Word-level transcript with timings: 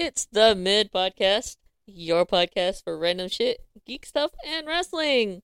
It's 0.00 0.28
the 0.30 0.54
Mid 0.54 0.92
Podcast, 0.92 1.56
your 1.84 2.24
podcast 2.24 2.84
for 2.84 2.96
random 2.96 3.28
shit, 3.28 3.64
geek 3.84 4.06
stuff, 4.06 4.30
and 4.46 4.64
wrestling. 4.64 5.42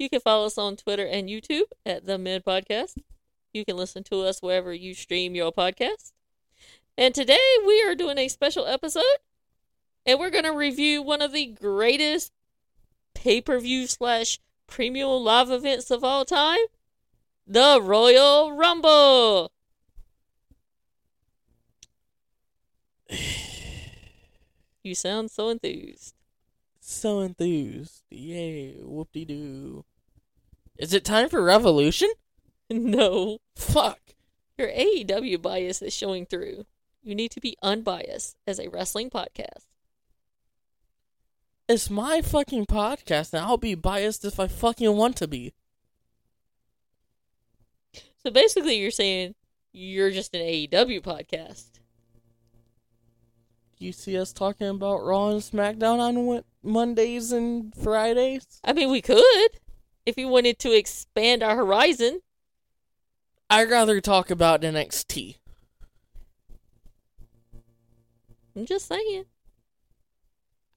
You 0.00 0.10
can 0.10 0.18
follow 0.18 0.46
us 0.46 0.58
on 0.58 0.74
Twitter 0.74 1.06
and 1.06 1.28
YouTube 1.28 1.70
at 1.86 2.04
the 2.04 2.18
Mid 2.18 2.44
Podcast. 2.44 2.96
You 3.52 3.64
can 3.64 3.76
listen 3.76 4.02
to 4.10 4.22
us 4.22 4.42
wherever 4.42 4.74
you 4.74 4.94
stream 4.94 5.36
your 5.36 5.52
podcast. 5.52 6.10
And 6.96 7.14
today 7.14 7.38
we 7.64 7.80
are 7.82 7.94
doing 7.94 8.18
a 8.18 8.26
special 8.26 8.66
episode, 8.66 9.04
and 10.04 10.18
we're 10.18 10.30
going 10.30 10.42
to 10.42 10.50
review 10.50 11.00
one 11.00 11.22
of 11.22 11.32
the 11.32 11.46
greatest 11.46 12.32
pay 13.14 13.40
per 13.40 13.60
view 13.60 13.86
slash 13.86 14.40
premium 14.66 15.22
live 15.22 15.52
events 15.52 15.92
of 15.92 16.02
all 16.02 16.24
time 16.24 16.66
the 17.46 17.78
Royal 17.80 18.50
Rumble. 18.50 19.52
You 24.82 24.94
sound 24.94 25.30
so 25.30 25.48
enthused. 25.48 26.14
So 26.80 27.20
enthused. 27.20 28.02
Yay, 28.10 28.76
whoop 28.82 29.08
de 29.12 29.24
doo. 29.24 29.84
Is 30.76 30.92
it 30.94 31.04
time 31.04 31.28
for 31.28 31.42
Revolution? 31.42 32.10
No, 32.70 33.38
Fuck. 33.56 33.98
your 34.58 34.68
AEW 34.68 35.40
bias 35.40 35.80
is 35.80 35.94
showing 35.94 36.26
through. 36.26 36.66
You 37.02 37.14
need 37.14 37.30
to 37.30 37.40
be 37.40 37.56
unbiased 37.62 38.36
as 38.46 38.58
a 38.60 38.68
wrestling 38.68 39.08
podcast. 39.08 39.64
It's 41.66 41.88
my 41.88 42.20
fucking 42.20 42.66
podcast, 42.66 43.32
and 43.32 43.42
I'll 43.42 43.56
be 43.56 43.74
biased 43.74 44.22
if 44.26 44.38
I 44.38 44.48
fucking 44.48 44.94
want 44.94 45.16
to 45.16 45.26
be. 45.26 45.54
So 48.22 48.30
basically, 48.30 48.76
you're 48.78 48.90
saying 48.90 49.34
you're 49.72 50.10
just 50.10 50.34
an 50.34 50.42
AEW 50.42 51.00
podcast. 51.00 51.77
You 53.78 53.92
see 53.92 54.18
us 54.18 54.32
talking 54.32 54.66
about 54.68 55.04
Raw 55.04 55.28
and 55.28 55.40
SmackDown 55.40 55.98
on 56.00 56.42
Mondays 56.62 57.30
and 57.30 57.72
Fridays? 57.74 58.60
I 58.64 58.72
mean, 58.72 58.90
we 58.90 59.00
could 59.00 59.50
if 60.04 60.16
we 60.16 60.24
wanted 60.24 60.58
to 60.60 60.72
expand 60.72 61.42
our 61.42 61.54
horizon. 61.54 62.20
I'd 63.48 63.70
rather 63.70 64.00
talk 64.00 64.30
about 64.30 64.62
NXT. 64.62 65.36
I'm 68.56 68.66
just 68.66 68.88
saying. 68.88 69.24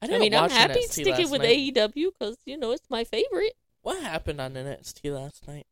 I, 0.02 0.16
I, 0.16 0.20
mean, 0.20 0.36
I'm 0.36 0.50
happy 0.50 0.82
NXT 0.82 0.90
sticking 0.90 1.30
with 1.32 1.42
night. 1.42 1.74
AEW 1.76 2.12
because 2.18 2.38
you 2.46 2.58
know 2.58 2.72
it's 2.72 2.90
my 2.90 3.04
favorite. 3.04 3.54
What 3.82 4.02
happened 4.04 4.40
on 4.40 4.54
NXT 4.54 5.14
last 5.14 5.48
night? 5.48 5.66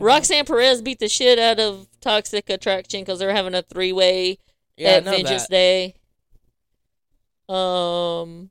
Roxanne 0.00 0.44
Perez 0.44 0.82
beat 0.82 0.98
the 0.98 1.08
shit 1.08 1.38
out 1.38 1.58
of 1.58 1.86
Toxic 2.00 2.48
Attraction 2.50 3.00
because 3.00 3.18
they're 3.18 3.34
having 3.34 3.54
a 3.54 3.62
three 3.62 3.92
way. 3.92 4.38
Yeah, 4.76 4.90
at 4.90 5.04
Vengeance 5.04 5.48
that. 5.48 5.50
Day. 5.50 5.94
Um, 7.48 8.50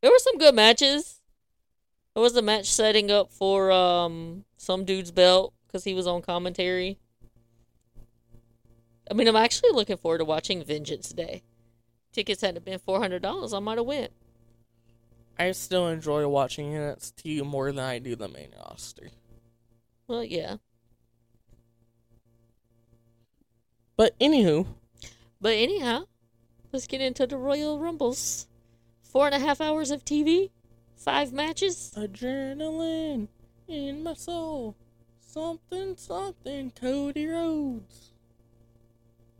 there 0.00 0.10
were 0.10 0.18
some 0.18 0.38
good 0.38 0.54
matches. 0.54 1.20
There 2.14 2.22
was 2.22 2.36
a 2.36 2.42
match 2.42 2.66
setting 2.66 3.10
up 3.10 3.32
for 3.32 3.72
um 3.72 4.44
some 4.58 4.84
dude's 4.84 5.10
belt 5.10 5.54
because 5.66 5.84
he 5.84 5.94
was 5.94 6.06
on 6.06 6.20
commentary. 6.20 6.98
I 9.10 9.14
mean, 9.14 9.28
I'm 9.28 9.36
actually 9.36 9.72
looking 9.72 9.96
forward 9.96 10.18
to 10.18 10.24
watching 10.24 10.62
Vengeance 10.64 11.10
Day. 11.10 11.42
Tickets 12.12 12.42
hadn't 12.42 12.64
been 12.64 12.78
four 12.78 13.00
hundred 13.00 13.22
dollars, 13.22 13.54
I 13.54 13.58
might 13.60 13.78
have 13.78 13.86
went. 13.86 14.12
I 15.38 15.52
still 15.52 15.88
enjoy 15.88 16.28
watching 16.28 16.72
NXT 16.72 17.44
more 17.44 17.72
than 17.72 17.84
I 17.84 17.98
do 17.98 18.14
the 18.14 18.28
main 18.28 18.50
roster. 18.58 19.10
Well, 20.12 20.24
yeah, 20.24 20.56
But 23.96 24.14
anywho, 24.18 24.66
but 25.40 25.54
anyhow, 25.54 26.04
let's 26.70 26.86
get 26.86 27.00
into 27.00 27.26
the 27.26 27.38
Royal 27.38 27.80
Rumbles. 27.80 28.46
Four 29.02 29.24
and 29.24 29.34
a 29.34 29.38
half 29.38 29.62
hours 29.62 29.90
of 29.90 30.04
TV, 30.04 30.50
five 30.98 31.32
matches. 31.32 31.94
adrenaline 31.96 33.28
in 33.66 34.02
my 34.02 34.12
soul. 34.12 34.76
Something, 35.18 35.96
something, 35.96 36.72
Cody 36.72 37.26
Rhodes. 37.26 38.12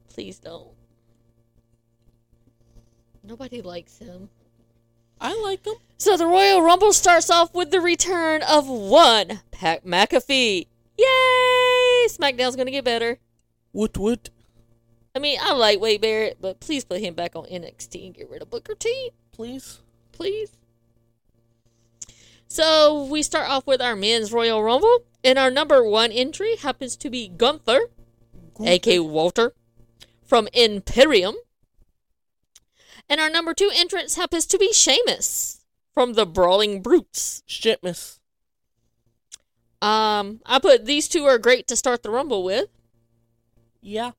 Please 0.09 0.39
don't. 0.39 0.73
Nobody 3.23 3.61
likes 3.61 3.99
him. 3.99 4.31
I 5.21 5.39
like 5.45 5.67
him. 5.67 5.75
So 5.99 6.17
the 6.17 6.27
Royal 6.27 6.63
Rumble 6.63 6.95
starts 6.95 7.29
off 7.29 7.53
with 7.53 7.71
the 7.71 7.81
return 7.83 8.43
of 8.43 8.71
one 8.71 9.43
Pat 9.63 9.87
McAfee. 9.87 10.67
Yay! 10.99 12.07
SmackDown's 12.09 12.57
gonna 12.57 12.73
get 12.73 12.85
better. 12.85 13.21
Woot 13.73 13.97
woot. 13.97 14.29
I 15.15 15.21
mean, 15.21 15.39
I 15.41 15.53
like 15.53 15.81
Wade 15.81 16.01
Barrett, 16.01 16.39
but 16.41 16.59
please 16.59 16.85
put 16.85 16.99
him 16.99 17.15
back 17.15 17.37
on 17.37 17.45
NXT 17.45 18.07
and 18.07 18.13
get 18.13 18.29
rid 18.29 18.43
of 18.43 18.51
Booker 18.51 18.75
T, 18.75 19.11
Please. 19.31 19.79
please. 20.11 20.57
So 22.49 23.05
we 23.05 23.23
start 23.23 23.49
off 23.49 23.65
with 23.65 23.81
our 23.81 23.95
men's 23.95 24.33
Royal 24.33 24.61
Rumble, 24.65 25.05
and 25.23 25.39
our 25.39 25.49
number 25.49 25.89
one 25.89 26.11
entry 26.11 26.57
happens 26.57 26.97
to 26.97 27.09
be 27.09 27.29
Gunther, 27.29 27.83
aka 28.65 28.99
Walter, 28.99 29.55
from 30.25 30.49
Imperium. 30.53 31.37
And 33.09 33.21
our 33.21 33.31
number 33.31 33.55
two 33.55 33.71
entrance 33.73 34.17
happens 34.17 34.45
to 34.47 34.59
be 34.59 34.73
Sheamus 34.73 35.61
from 35.95 36.15
the 36.15 36.27
Brawling 36.27 36.83
Brutes. 36.83 37.45
Shitmas. 37.47 38.19
Um, 39.83 40.41
I 40.47 40.59
put 40.61 40.85
these 40.87 41.09
two 41.09 41.25
are 41.25 41.39
great 41.39 41.67
to 41.69 41.77
start 41.77 42.03
the 42.03 42.11
Rumble 42.11 42.45
with. 42.45 42.69
Yeah. 43.81 44.13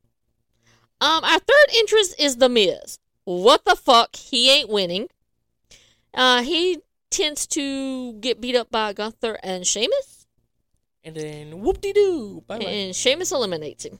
Um, 1.00 1.24
our 1.24 1.40
third 1.40 1.76
interest 1.78 2.16
is 2.20 2.38
The 2.38 2.50
Miz. 2.50 3.00
What 3.24 3.64
the 3.66 3.76
fuck? 3.76 4.16
He 4.16 4.52
ain't 4.52 4.70
winning. 4.70 5.08
Uh, 6.14 6.42
he 6.44 6.80
tends 7.10 7.48
to 7.48 8.14
get 8.14 8.42
beat 8.42 8.56
up 8.56 8.70
by 8.72 8.92
Gunther 8.94 9.40
and 9.42 9.66
Sheamus, 9.66 10.26
And 11.04 11.16
then 11.16 11.62
whoop 11.62 11.80
de 11.82 11.94
doo. 11.94 12.44
Bye 12.48 12.60
bye. 12.60 12.66
and 12.66 12.96
Sheamus 12.96 13.32
eliminates 13.32 13.86
him. 13.86 14.00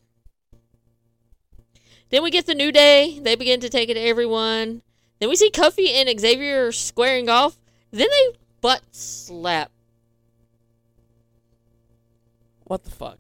Then 2.10 2.24
we 2.24 2.30
get 2.32 2.46
the 2.46 2.56
New 2.56 2.72
Day. 2.72 3.20
They 3.20 3.36
begin 3.36 3.60
to 3.62 3.70
take 3.70 3.90
it 3.90 3.96
to 3.96 4.00
everyone. 4.00 4.82
Then 5.20 5.30
we 5.30 5.36
see 5.36 5.50
Kofi 5.50 5.90
and 5.94 6.20
Xavier 6.20 6.72
squaring 6.72 7.30
off. 7.30 7.58
Then 7.92 8.08
they 8.10 8.38
butt 8.62 8.82
slap. 8.92 9.72
What 12.74 12.86
the 12.86 12.90
fuck? 12.90 13.20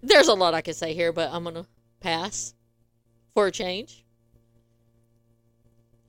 There's 0.00 0.28
a 0.28 0.32
lot 0.32 0.54
I 0.54 0.62
could 0.62 0.76
say 0.76 0.94
here, 0.94 1.12
but 1.12 1.28
I'm 1.30 1.44
gonna 1.44 1.66
pass 2.00 2.54
for 3.34 3.48
a 3.48 3.52
change. 3.52 4.02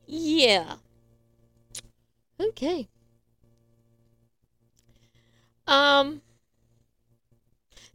Yeah. 0.07 0.75
Okay. 2.39 2.87
Um. 5.67 6.21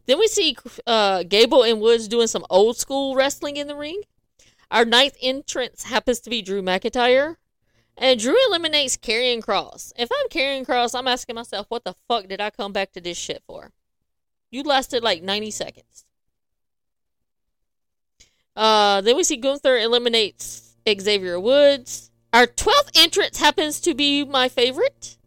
Then 0.05 0.19
we 0.19 0.27
see 0.27 0.55
uh, 0.85 1.23
Gable 1.23 1.63
and 1.63 1.81
Woods 1.81 2.07
doing 2.07 2.27
some 2.27 2.45
old 2.47 2.77
school 2.77 3.15
wrestling 3.15 3.57
in 3.57 3.65
the 3.65 3.75
ring. 3.75 4.03
Our 4.69 4.85
ninth 4.85 5.17
entrance 5.19 5.85
happens 5.85 6.19
to 6.19 6.29
be 6.29 6.43
Drew 6.43 6.61
McIntyre. 6.61 7.37
And 7.97 8.19
Drew 8.19 8.35
eliminates 8.47 8.97
Karrion 8.97 9.41
Kross. 9.41 9.93
If 9.97 10.09
I'm 10.11 10.29
Karrion 10.29 10.65
Kross, 10.65 10.97
I'm 10.97 11.07
asking 11.07 11.35
myself, 11.35 11.67
what 11.69 11.83
the 11.83 11.95
fuck 12.07 12.27
did 12.27 12.41
I 12.41 12.49
come 12.49 12.73
back 12.73 12.93
to 12.93 13.01
this 13.01 13.17
shit 13.17 13.43
for? 13.45 13.71
You 14.49 14.63
lasted 14.63 15.03
like 15.03 15.21
90 15.21 15.51
seconds. 15.51 16.05
Uh, 18.55 19.01
then 19.01 19.15
we 19.15 19.23
see 19.23 19.37
Gunther 19.37 19.77
eliminates 19.77 20.75
Xavier 20.87 21.39
Woods. 21.39 22.11
Our 22.33 22.47
12th 22.47 22.91
entrance 22.95 23.39
happens 23.39 23.79
to 23.81 23.93
be 23.93 24.23
my 24.23 24.49
favorite. 24.49 25.17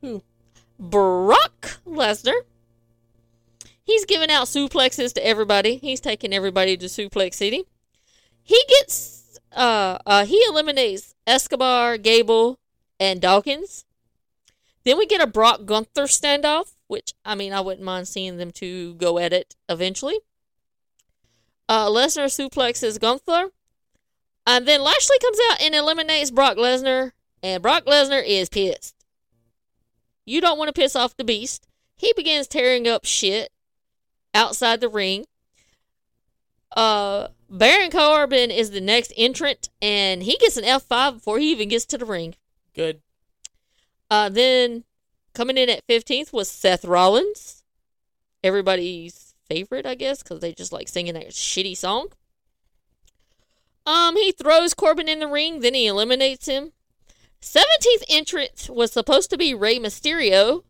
Who? 0.00 0.22
Brock 0.78 1.78
Lesnar. 1.86 2.40
He's 3.82 4.04
giving 4.04 4.30
out 4.30 4.46
suplexes 4.46 5.12
to 5.14 5.24
everybody. 5.24 5.76
He's 5.76 6.00
taking 6.00 6.34
everybody 6.34 6.76
to 6.76 6.86
Suplex 6.86 7.34
City. 7.34 7.64
He 8.42 8.60
gets 8.68 9.15
uh 9.56 9.98
uh 10.06 10.24
he 10.24 10.42
eliminates 10.48 11.14
Escobar, 11.26 11.98
Gable, 11.98 12.60
and 13.00 13.20
Dawkins. 13.20 13.84
Then 14.84 14.98
we 14.98 15.06
get 15.06 15.20
a 15.20 15.26
Brock 15.26 15.64
Gunther 15.64 16.04
standoff, 16.04 16.74
which 16.86 17.14
I 17.24 17.34
mean 17.34 17.52
I 17.52 17.60
wouldn't 17.60 17.84
mind 17.84 18.06
seeing 18.06 18.36
them 18.36 18.50
two 18.50 18.94
go 18.94 19.18
at 19.18 19.32
it 19.32 19.56
eventually. 19.68 20.20
Uh 21.68 21.88
Lesnar 21.88 22.26
suplexes 22.26 23.00
Gunther. 23.00 23.50
And 24.46 24.66
then 24.66 24.82
Lashley 24.82 25.18
comes 25.18 25.38
out 25.50 25.60
and 25.60 25.74
eliminates 25.74 26.30
Brock 26.30 26.56
Lesnar, 26.56 27.12
and 27.42 27.60
Brock 27.60 27.84
Lesnar 27.84 28.22
is 28.24 28.48
pissed. 28.48 28.94
You 30.24 30.40
don't 30.40 30.58
want 30.58 30.68
to 30.68 30.80
piss 30.80 30.94
off 30.94 31.16
the 31.16 31.24
beast. 31.24 31.66
He 31.96 32.12
begins 32.14 32.46
tearing 32.46 32.86
up 32.86 33.04
shit 33.04 33.50
outside 34.34 34.80
the 34.80 34.88
ring. 34.88 35.26
Uh, 36.74 37.28
Baron 37.48 37.90
Corbin 37.90 38.50
is 38.50 38.70
the 38.70 38.80
next 38.80 39.12
entrant, 39.16 39.68
and 39.80 40.22
he 40.22 40.36
gets 40.36 40.56
an 40.56 40.64
F5 40.64 41.14
before 41.14 41.38
he 41.38 41.50
even 41.52 41.68
gets 41.68 41.86
to 41.86 41.98
the 41.98 42.04
ring. 42.04 42.34
Good. 42.74 43.00
Uh, 44.10 44.28
then 44.28 44.84
coming 45.34 45.56
in 45.56 45.68
at 45.68 45.86
15th 45.86 46.32
was 46.32 46.50
Seth 46.50 46.84
Rollins. 46.84 47.62
everybody's 48.44 49.34
favorite, 49.48 49.86
I 49.86 49.94
guess, 49.94 50.22
because 50.22 50.40
they 50.40 50.52
just 50.52 50.72
like 50.72 50.88
singing 50.88 51.14
that 51.14 51.28
shitty 51.28 51.76
song. 51.76 52.08
Um, 53.86 54.16
he 54.16 54.32
throws 54.32 54.74
Corbin 54.74 55.08
in 55.08 55.20
the 55.20 55.28
ring, 55.28 55.60
then 55.60 55.74
he 55.74 55.86
eliminates 55.86 56.46
him. 56.46 56.72
17th 57.40 58.02
entrant 58.08 58.68
was 58.68 58.92
supposed 58.92 59.30
to 59.30 59.38
be 59.38 59.54
Rey 59.54 59.78
Mysterio. 59.78 60.64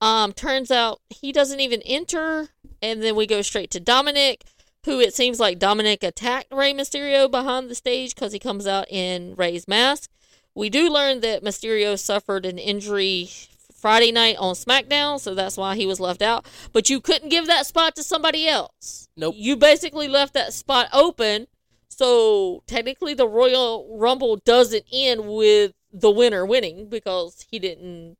Um, 0.00 0.32
turns 0.32 0.70
out 0.70 1.00
he 1.08 1.32
doesn't 1.32 1.60
even 1.60 1.80
enter, 1.82 2.48
and 2.82 3.02
then 3.02 3.16
we 3.16 3.26
go 3.26 3.42
straight 3.42 3.70
to 3.70 3.80
Dominic, 3.80 4.44
who 4.88 5.00
it 5.00 5.12
seems 5.12 5.38
like 5.38 5.58
Dominic 5.58 6.02
attacked 6.02 6.50
Rey 6.50 6.72
Mysterio 6.72 7.30
behind 7.30 7.68
the 7.68 7.74
stage 7.74 8.14
because 8.14 8.32
he 8.32 8.38
comes 8.38 8.66
out 8.66 8.90
in 8.90 9.34
Rey's 9.34 9.68
mask. 9.68 10.10
We 10.54 10.70
do 10.70 10.90
learn 10.90 11.20
that 11.20 11.44
Mysterio 11.44 11.98
suffered 11.98 12.46
an 12.46 12.58
injury 12.58 13.28
Friday 13.70 14.10
night 14.10 14.36
on 14.38 14.54
SmackDown, 14.54 15.20
so 15.20 15.34
that's 15.34 15.58
why 15.58 15.76
he 15.76 15.84
was 15.84 16.00
left 16.00 16.22
out. 16.22 16.46
But 16.72 16.88
you 16.88 17.02
couldn't 17.02 17.28
give 17.28 17.46
that 17.46 17.66
spot 17.66 17.96
to 17.96 18.02
somebody 18.02 18.48
else. 18.48 19.10
Nope. 19.14 19.34
You 19.36 19.56
basically 19.56 20.08
left 20.08 20.32
that 20.32 20.54
spot 20.54 20.88
open, 20.94 21.48
so 21.90 22.62
technically 22.66 23.12
the 23.12 23.28
Royal 23.28 23.94
Rumble 23.94 24.36
doesn't 24.36 24.86
end 24.90 25.28
with 25.28 25.74
the 25.92 26.10
winner 26.10 26.46
winning 26.46 26.88
because 26.88 27.44
he 27.50 27.58
didn't 27.58 28.16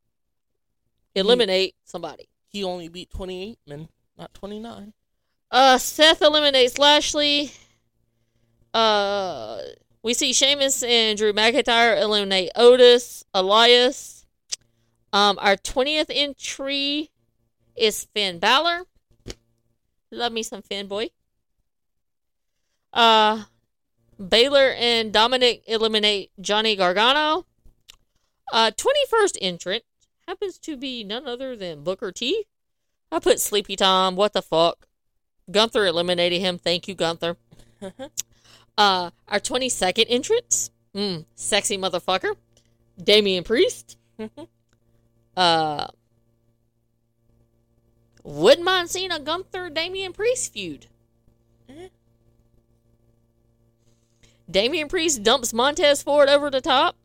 eliminate 1.15 1.77
somebody. 1.85 2.29
He 2.47 2.63
only 2.63 2.89
beat 2.89 3.09
28 3.09 3.59
men, 3.67 3.89
not 4.19 4.35
29. 4.35 4.93
Uh, 5.51 5.79
Seth 5.79 6.21
eliminates 6.23 6.79
Lashley. 6.79 7.53
Uh, 8.75 9.61
we 10.03 10.15
see 10.15 10.33
Sheamus 10.33 10.83
and 10.83 11.17
Drew 11.17 11.33
McIntyre 11.33 12.01
eliminate 12.01 12.51
Otis, 12.55 13.25
Elias. 13.33 14.27
Um, 15.13 15.39
our 15.41 15.57
twentieth 15.57 16.11
entry 16.11 17.11
is 17.75 18.05
Finn 18.13 18.39
Balor. 18.39 18.83
Love 20.11 20.33
me 20.33 20.43
some 20.43 20.63
Finn 20.63 20.87
boy. 20.87 21.11
Uh, 22.93 23.45
Balor 24.19 24.75
and 24.77 25.13
Dominic 25.13 25.63
eliminate 25.67 26.31
Johnny 26.41 26.77
Gargano. 26.77 27.47
Uh, 28.53 28.71
twenty-first 28.77 29.39
entrant 29.41 29.85
happens 30.27 30.59
to 30.59 30.77
be 30.77 31.05
none 31.05 31.27
other 31.27 31.57
than 31.57 31.85
Booker 31.85 32.13
T. 32.13 32.45
I 33.11 33.19
put 33.19 33.41
Sleepy 33.41 33.77
Tom. 33.77 34.15
What 34.15 34.35
the 34.35 34.43
fuck? 34.43 34.88
Gunther 35.51 35.87
eliminated 35.87 36.41
him. 36.41 36.59
Thank 36.59 36.89
you, 36.89 36.95
Gunther. 36.95 37.37
uh, 38.79 39.11
our 39.29 39.41
22nd 39.41 40.07
entrance, 40.09 40.71
mm, 40.95 41.25
sexy 41.35 41.79
motherfucker, 41.79 42.35
Damian 43.03 43.45
Priest. 43.45 43.97
uh, 45.37 45.87
wouldn't 48.23 48.65
mind 48.65 48.91
seeing 48.91 49.11
a 49.11 49.19
Gunther 49.19 49.71
Damian 49.71 50.13
Priest 50.13 50.53
feud. 50.53 50.87
Eh. 51.69 51.89
Damian 54.51 54.89
Priest 54.89 55.23
dumps 55.23 55.53
Montez 55.53 56.03
Ford 56.03 56.29
over 56.29 56.51
the 56.51 56.61
top. 56.61 56.97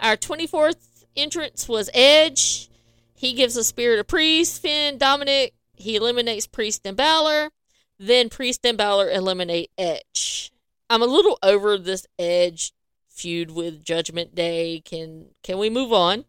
Our 0.00 0.16
24th 0.16 1.04
entrance 1.16 1.68
was 1.68 1.90
Edge. 1.94 2.68
He 3.14 3.32
gives 3.34 3.56
a 3.56 3.64
spear 3.64 3.96
to 3.96 4.04
Priest, 4.04 4.60
Finn, 4.60 4.98
Dominic. 4.98 5.54
He 5.82 5.96
eliminates 5.96 6.46
Priest 6.46 6.82
and 6.86 6.96
Balor. 6.96 7.50
Then 7.98 8.28
Priest 8.28 8.64
and 8.64 8.78
Balor 8.78 9.10
eliminate 9.10 9.70
Edge. 9.76 10.52
I'm 10.88 11.02
a 11.02 11.06
little 11.06 11.38
over 11.42 11.76
this 11.76 12.06
Edge 12.18 12.72
feud 13.08 13.50
with 13.50 13.84
Judgment 13.84 14.34
Day. 14.34 14.82
Can 14.84 15.26
can 15.42 15.58
we 15.58 15.70
move 15.70 15.92
on? 15.92 16.24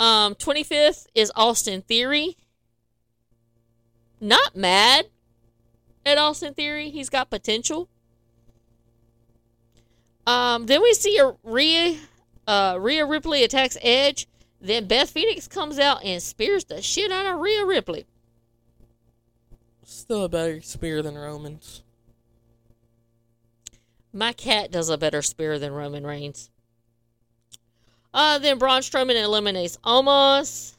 Um, 0.00 0.34
25th 0.34 1.06
is 1.14 1.32
Austin 1.34 1.82
Theory. 1.82 2.36
Not 4.20 4.56
mad 4.56 5.06
at 6.06 6.18
Austin 6.18 6.54
Theory. 6.54 6.90
He's 6.90 7.08
got 7.08 7.30
potential. 7.30 7.88
Um, 10.26 10.66
then 10.66 10.82
we 10.82 10.92
see 10.94 11.18
a 11.18 11.34
Rhea, 11.42 11.98
uh, 12.46 12.76
Rhea 12.78 13.06
Ripley 13.06 13.44
attacks 13.44 13.78
Edge. 13.80 14.26
Then 14.60 14.86
Beth 14.86 15.10
Phoenix 15.10 15.46
comes 15.46 15.78
out 15.78 16.04
and 16.04 16.22
spears 16.22 16.64
the 16.64 16.82
shit 16.82 17.12
out 17.12 17.26
of 17.26 17.40
Rhea 17.40 17.64
Ripley. 17.64 18.06
Still 19.84 20.24
a 20.24 20.28
better 20.28 20.60
spear 20.60 21.02
than 21.02 21.16
Roman's. 21.16 21.82
My 24.12 24.32
cat 24.32 24.70
does 24.70 24.88
a 24.88 24.98
better 24.98 25.22
spear 25.22 25.58
than 25.58 25.72
Roman 25.72 26.06
Reigns. 26.06 26.50
Uh, 28.12 28.38
then 28.38 28.58
Braun 28.58 28.80
Strowman 28.80 29.22
eliminates 29.22 29.76
Omos. 29.84 30.76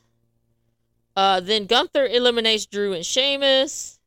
Uh, 1.15 1.39
then 1.39 1.65
Gunther 1.65 2.05
eliminates 2.05 2.65
Drew 2.65 2.93
and 2.93 3.05
Sheamus. 3.05 3.99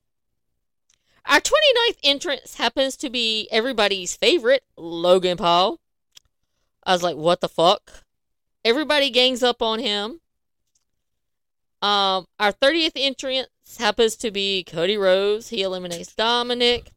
Our 1.25 1.41
29th 1.41 1.99
entrance 2.03 2.57
happens 2.57 2.97
to 2.97 3.09
be 3.09 3.49
everybody's 3.51 4.17
favorite, 4.17 4.65
Logan 4.77 5.37
Paul. 5.37 5.79
I 6.85 6.93
was 6.93 7.03
like, 7.03 7.17
what 7.17 7.41
the 7.41 7.49
fuck? 7.49 8.05
Everybody 8.65 9.11
gangs 9.11 9.43
up 9.43 9.61
on 9.61 9.81
him. 9.81 10.21
Um, 11.81 12.27
our 12.39 12.53
30th 12.53 12.93
entrance 12.95 13.49
happens 13.79 14.17
to 14.17 14.31
be 14.31 14.63
Cody 14.63 14.97
Rhodes. 14.97 15.49
He 15.49 15.63
eliminates 15.63 16.15
Dominic. 16.15 16.93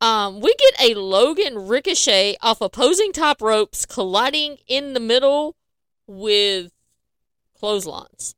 Um, 0.00 0.40
we 0.40 0.54
get 0.54 0.90
a 0.90 0.94
Logan 0.94 1.68
ricochet 1.68 2.36
off 2.42 2.60
opposing 2.60 3.12
top 3.12 3.40
ropes 3.40 3.86
colliding 3.86 4.58
in 4.66 4.92
the 4.92 5.00
middle 5.00 5.56
with 6.06 6.72
clotheslines. 7.58 8.34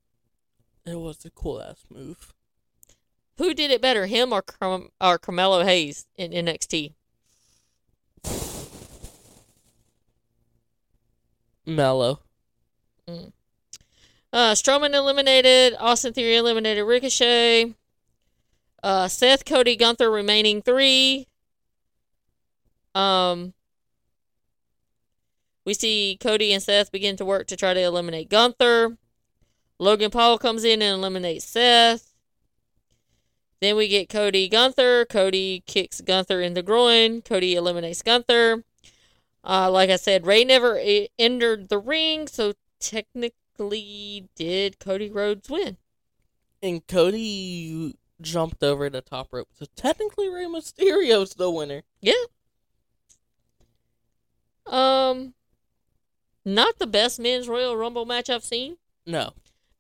It 0.87 0.99
was 0.99 1.25
a 1.25 1.31
cool 1.31 1.63
ass 1.63 1.85
move. 1.91 2.35
Who 3.37 3.55
did 3.55 3.71
it 3.71 3.81
better, 3.81 4.07
him 4.07 4.33
or 4.33 4.43
Carm- 4.43 4.91
or 5.01 5.19
Carmelo 5.19 5.65
Hayes 5.65 6.07
in 6.17 6.33
NXT? 6.33 6.93
Mellow. 13.11 13.33
Uh, 14.33 14.53
Strowman 14.53 14.95
eliminated. 14.95 15.75
Austin 15.79 16.13
Theory 16.13 16.37
eliminated 16.37 16.85
Ricochet. 16.85 17.75
Uh, 18.83 19.09
Seth, 19.09 19.45
Cody, 19.45 19.77
Gunther 19.77 20.11
remaining 20.11 20.63
three. 20.63 21.27
Um, 22.95 23.53
we 25.65 25.75
see 25.75 26.17
Cody 26.21 26.53
and 26.53 26.63
Seth 26.63 26.91
begin 26.91 27.17
to 27.17 27.25
work 27.25 27.47
to 27.49 27.57
try 27.57 27.75
to 27.75 27.81
eliminate 27.81 28.31
Gunther. 28.31 28.97
Logan 29.79 30.11
Paul 30.11 30.39
comes 30.39 30.65
in 30.65 30.83
and 30.83 30.95
eliminates 30.95 31.45
Seth. 31.45 32.15
Then 33.61 33.77
we 33.77 33.89
get 33.89 34.09
Cody 34.09 34.49
Gunther. 34.49 35.07
Cody 35.07 35.63
kicks 35.67 36.01
Gunther 36.01 36.41
in 36.41 36.55
the 36.55 36.63
groin. 36.63 37.21
Cody 37.21 37.55
eliminates 37.55 38.03
Gunther. 38.03 38.65
Uh, 39.45 39.71
like 39.71 39.91
I 39.91 39.97
said, 39.97 40.27
Rey 40.27 40.45
never 40.45 40.81
entered 41.19 41.69
the 41.69 41.79
ring, 41.79 42.27
so 42.27 42.55
technically, 42.81 44.29
did 44.35 44.79
Cody 44.79 45.11
Rhodes 45.11 45.49
win? 45.49 45.77
And 46.63 46.87
Cody 46.87 47.97
jumped 48.21 48.63
over 48.63 48.91
the 48.91 49.01
top 49.01 49.29
rope. 49.33 49.49
So 49.53 49.67
technically 49.77 50.29
Rey 50.29 50.47
Mysterio's 50.47 51.35
the 51.35 51.51
winner. 51.51 51.83
Yeah. 52.01 52.13
Um, 54.67 55.35
not 56.45 56.79
the 56.79 56.87
best 56.87 57.19
men's 57.19 57.49
Royal 57.49 57.77
Rumble 57.77 58.07
match 58.07 58.31
I've 58.31 58.45
seen. 58.45 58.77
No. 59.07 59.33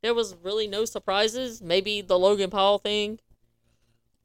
There 0.03 0.15
was 0.15 0.35
really 0.43 0.67
no 0.67 0.85
surprises. 0.85 1.61
Maybe 1.61 2.01
the 2.01 2.19
Logan 2.19 2.51
Paul 2.51 2.79
thing. 2.79 3.21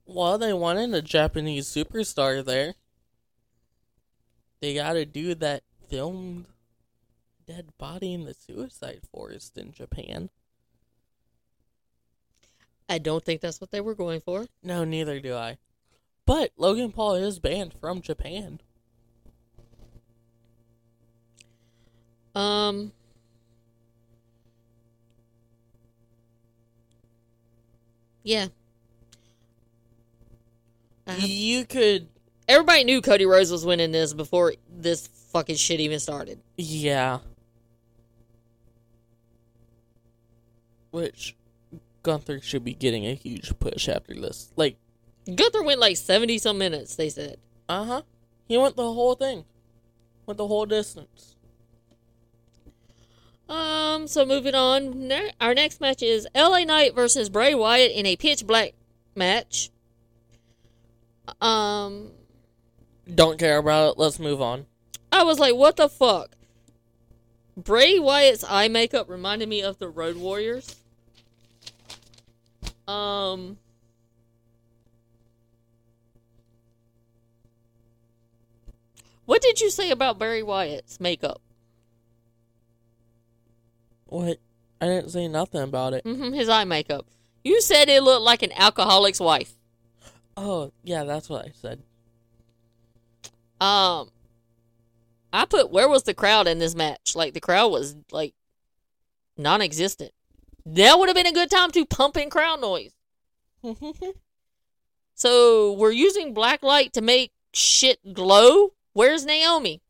Well, 0.05 0.37
they 0.37 0.53
wanted 0.53 0.93
a 0.93 1.01
Japanese 1.01 1.67
superstar 1.67 2.43
there. 2.43 2.75
They 4.61 4.73
gotta 4.73 5.05
do 5.05 5.35
that 5.35 5.63
filmed 5.89 6.45
dead 7.47 7.69
body 7.77 8.13
in 8.13 8.25
the 8.25 8.33
suicide 8.33 9.01
forest 9.11 9.57
in 9.57 9.71
Japan. 9.71 10.29
I 12.87 12.97
don't 12.99 13.23
think 13.23 13.41
that's 13.41 13.59
what 13.61 13.71
they 13.71 13.81
were 13.81 13.95
going 13.95 14.21
for. 14.21 14.45
No, 14.63 14.83
neither 14.83 15.19
do 15.19 15.35
I. 15.35 15.57
But 16.25 16.51
Logan 16.57 16.91
Paul 16.91 17.15
is 17.15 17.39
banned 17.39 17.73
from 17.79 18.01
Japan. 18.01 18.59
Um, 22.35 22.91
yeah. 28.23 28.47
I- 31.07 31.17
You 31.17 31.65
could, 31.65 32.07
Everybody 32.47 32.83
knew 32.83 33.01
Cody 33.01 33.25
Rhodes 33.25 33.49
was 33.51 33.65
winning 33.65 33.91
this 33.91 34.13
before 34.13 34.53
this 34.69 35.07
fucking 35.31 35.55
shit 35.55 35.79
even 35.79 35.99
started. 35.99 36.39
yeah. 36.57 37.19
Which 40.95 41.35
Gunther 42.03 42.39
should 42.39 42.63
be 42.63 42.73
getting 42.73 43.05
a 43.05 43.15
huge 43.15 43.51
push 43.59 43.89
after 43.89 44.13
this. 44.13 44.53
Like, 44.55 44.77
Gunther 45.25 45.61
went 45.61 45.81
like 45.81 45.97
70 45.97 46.37
some 46.37 46.57
minutes, 46.57 46.95
they 46.95 47.09
said. 47.09 47.35
uh 47.67 47.83
huh. 47.83 48.01
He 48.47 48.57
went 48.57 48.77
the 48.77 48.93
whole 48.93 49.15
thing, 49.15 49.43
went 50.25 50.37
the 50.37 50.47
whole 50.47 50.65
distance. 50.65 51.35
Um, 53.49 54.07
so 54.07 54.25
moving 54.25 54.55
on, 54.55 55.09
ne- 55.09 55.33
our 55.41 55.53
next 55.53 55.81
match 55.81 56.01
is 56.01 56.29
LA 56.33 56.63
Knight 56.63 56.95
versus 56.95 57.27
Bray 57.27 57.53
Wyatt 57.53 57.91
in 57.91 58.05
a 58.05 58.15
pitch 58.15 58.47
black 58.47 58.71
match. 59.17 59.71
Um, 61.41 62.11
Don't 63.13 63.37
care 63.37 63.57
about 63.57 63.91
it. 63.91 63.97
Let's 63.97 64.17
move 64.17 64.41
on. 64.41 64.65
I 65.11 65.23
was 65.23 65.39
like, 65.39 65.55
what 65.55 65.75
the 65.75 65.89
fuck? 65.89 66.37
Bray 67.57 67.99
Wyatt's 67.99 68.45
eye 68.47 68.69
makeup 68.69 69.09
reminded 69.09 69.49
me 69.49 69.61
of 69.61 69.77
the 69.77 69.89
Road 69.89 70.15
Warriors. 70.15 70.77
Um, 72.87 73.57
what 79.25 79.41
did 79.41 79.61
you 79.61 79.69
say 79.69 79.91
about 79.91 80.19
Barry 80.19 80.43
Wyatt's 80.43 80.99
makeup? 80.99 81.41
What? 84.05 84.37
I 84.81 84.85
didn't 84.85 85.09
say 85.09 85.27
nothing 85.27 85.61
about 85.61 85.93
it. 85.93 86.03
Mm-hmm, 86.03 86.33
his 86.33 86.49
eye 86.49 86.63
makeup. 86.63 87.05
You 87.43 87.61
said 87.61 87.89
it 87.89 88.03
looked 88.03 88.23
like 88.23 88.43
an 88.43 88.51
alcoholic's 88.53 89.19
wife. 89.19 89.53
Oh, 90.37 90.71
yeah, 90.83 91.03
that's 91.03 91.29
what 91.29 91.45
I 91.45 91.51
said. 91.53 91.81
Um, 93.61 94.09
I 95.31 95.45
put 95.45 95.71
where 95.71 95.87
was 95.87 96.03
the 96.03 96.13
crowd 96.13 96.47
in 96.47 96.59
this 96.59 96.75
match? 96.75 97.15
Like 97.15 97.33
the 97.33 97.39
crowd 97.39 97.69
was 97.69 97.95
like 98.11 98.33
non-existent. 99.37 100.11
That 100.65 100.97
would 100.97 101.09
have 101.09 101.15
been 101.15 101.27
a 101.27 101.31
good 101.31 101.51
time 101.51 101.71
to 101.71 101.85
pump 101.85 102.17
in 102.17 102.29
crowd 102.29 102.61
noise. 102.61 102.93
So 105.15 105.71
we're 105.71 105.91
using 105.91 106.33
black 106.33 106.61
light 106.61 106.91
to 106.93 107.01
make 107.01 107.31
shit 107.53 108.13
glow. 108.13 108.73
Where's 108.93 109.25
Naomi? 109.25 109.81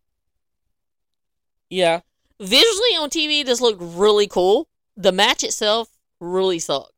yeah. 1.70 2.01
Visually 2.39 2.96
on 3.00 3.10
TV, 3.10 3.46
this 3.46 3.62
looked 3.62 3.82
really 3.82 4.27
cool. 4.27 4.67
The 4.98 5.12
match 5.12 5.44
itself 5.44 5.89
really 6.20 6.60
sucked. 6.60 6.91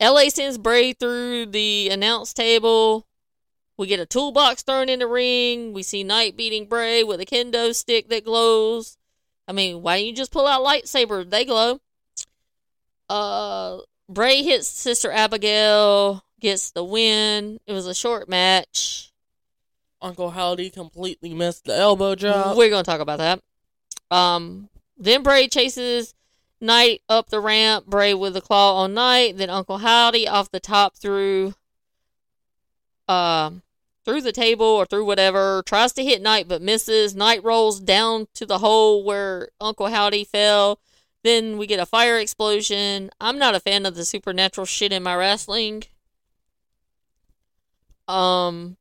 LA 0.00 0.28
sends 0.28 0.58
Bray 0.58 0.92
through 0.92 1.46
the 1.46 1.90
announce 1.90 2.32
table. 2.32 3.06
We 3.76 3.88
get 3.88 4.00
a 4.00 4.06
toolbox 4.06 4.62
thrown 4.62 4.88
in 4.88 5.00
the 5.00 5.06
ring. 5.08 5.72
We 5.72 5.82
see 5.82 6.04
Knight 6.04 6.36
beating 6.36 6.66
Bray 6.66 7.02
with 7.02 7.20
a 7.20 7.26
kendo 7.26 7.74
stick 7.74 8.08
that 8.08 8.24
glows. 8.24 8.96
I 9.48 9.52
mean, 9.52 9.82
why 9.82 9.98
don't 9.98 10.06
you 10.06 10.14
just 10.14 10.32
pull 10.32 10.46
out 10.46 10.64
lightsaber? 10.64 11.28
They 11.28 11.44
glow. 11.44 11.80
Uh, 13.10 13.80
Bray 14.08 14.42
hits 14.44 14.68
Sister 14.68 15.10
Abigail, 15.10 16.24
gets 16.40 16.70
the 16.70 16.84
win. 16.84 17.58
It 17.66 17.72
was 17.72 17.88
a 17.88 17.94
short 17.94 18.28
match. 18.28 19.12
Uncle 20.00 20.30
Howdy 20.30 20.70
completely 20.70 21.34
missed 21.34 21.64
the 21.64 21.76
elbow 21.76 22.14
drop. 22.14 22.56
We're 22.56 22.70
gonna 22.70 22.84
talk 22.84 23.00
about 23.00 23.18
that. 23.18 23.42
Um, 24.12 24.68
then 24.96 25.24
Bray 25.24 25.48
chases 25.48 26.14
Knight 26.60 27.02
up 27.08 27.30
the 27.30 27.40
ramp. 27.40 27.86
Bray 27.86 28.14
with 28.14 28.36
a 28.36 28.40
claw 28.40 28.76
on 28.76 28.94
Knight. 28.94 29.36
Then 29.38 29.50
Uncle 29.50 29.78
Howdy 29.78 30.28
off 30.28 30.52
the 30.52 30.60
top 30.60 30.94
through, 30.94 31.54
um, 33.08 33.62
through 34.04 34.20
the 34.20 34.32
table 34.32 34.66
or 34.66 34.86
through 34.86 35.04
whatever. 35.04 35.64
Tries 35.66 35.92
to 35.94 36.04
hit 36.04 36.22
Knight 36.22 36.46
but 36.46 36.62
misses. 36.62 37.14
Knight 37.14 37.42
rolls 37.42 37.80
down 37.80 38.28
to 38.34 38.46
the 38.46 38.58
hole 38.58 39.02
where 39.02 39.48
Uncle 39.60 39.88
Howdy 39.88 40.24
fell. 40.24 40.78
Then 41.22 41.58
we 41.58 41.66
get 41.66 41.80
a 41.80 41.86
fire 41.86 42.18
explosion. 42.18 43.10
I'm 43.20 43.38
not 43.38 43.54
a 43.54 43.60
fan 43.60 43.84
of 43.84 43.94
the 43.94 44.04
supernatural 44.04 44.64
shit 44.64 44.92
in 44.92 45.02
my 45.02 45.14
wrestling. 45.14 45.84
Um, 48.08 48.76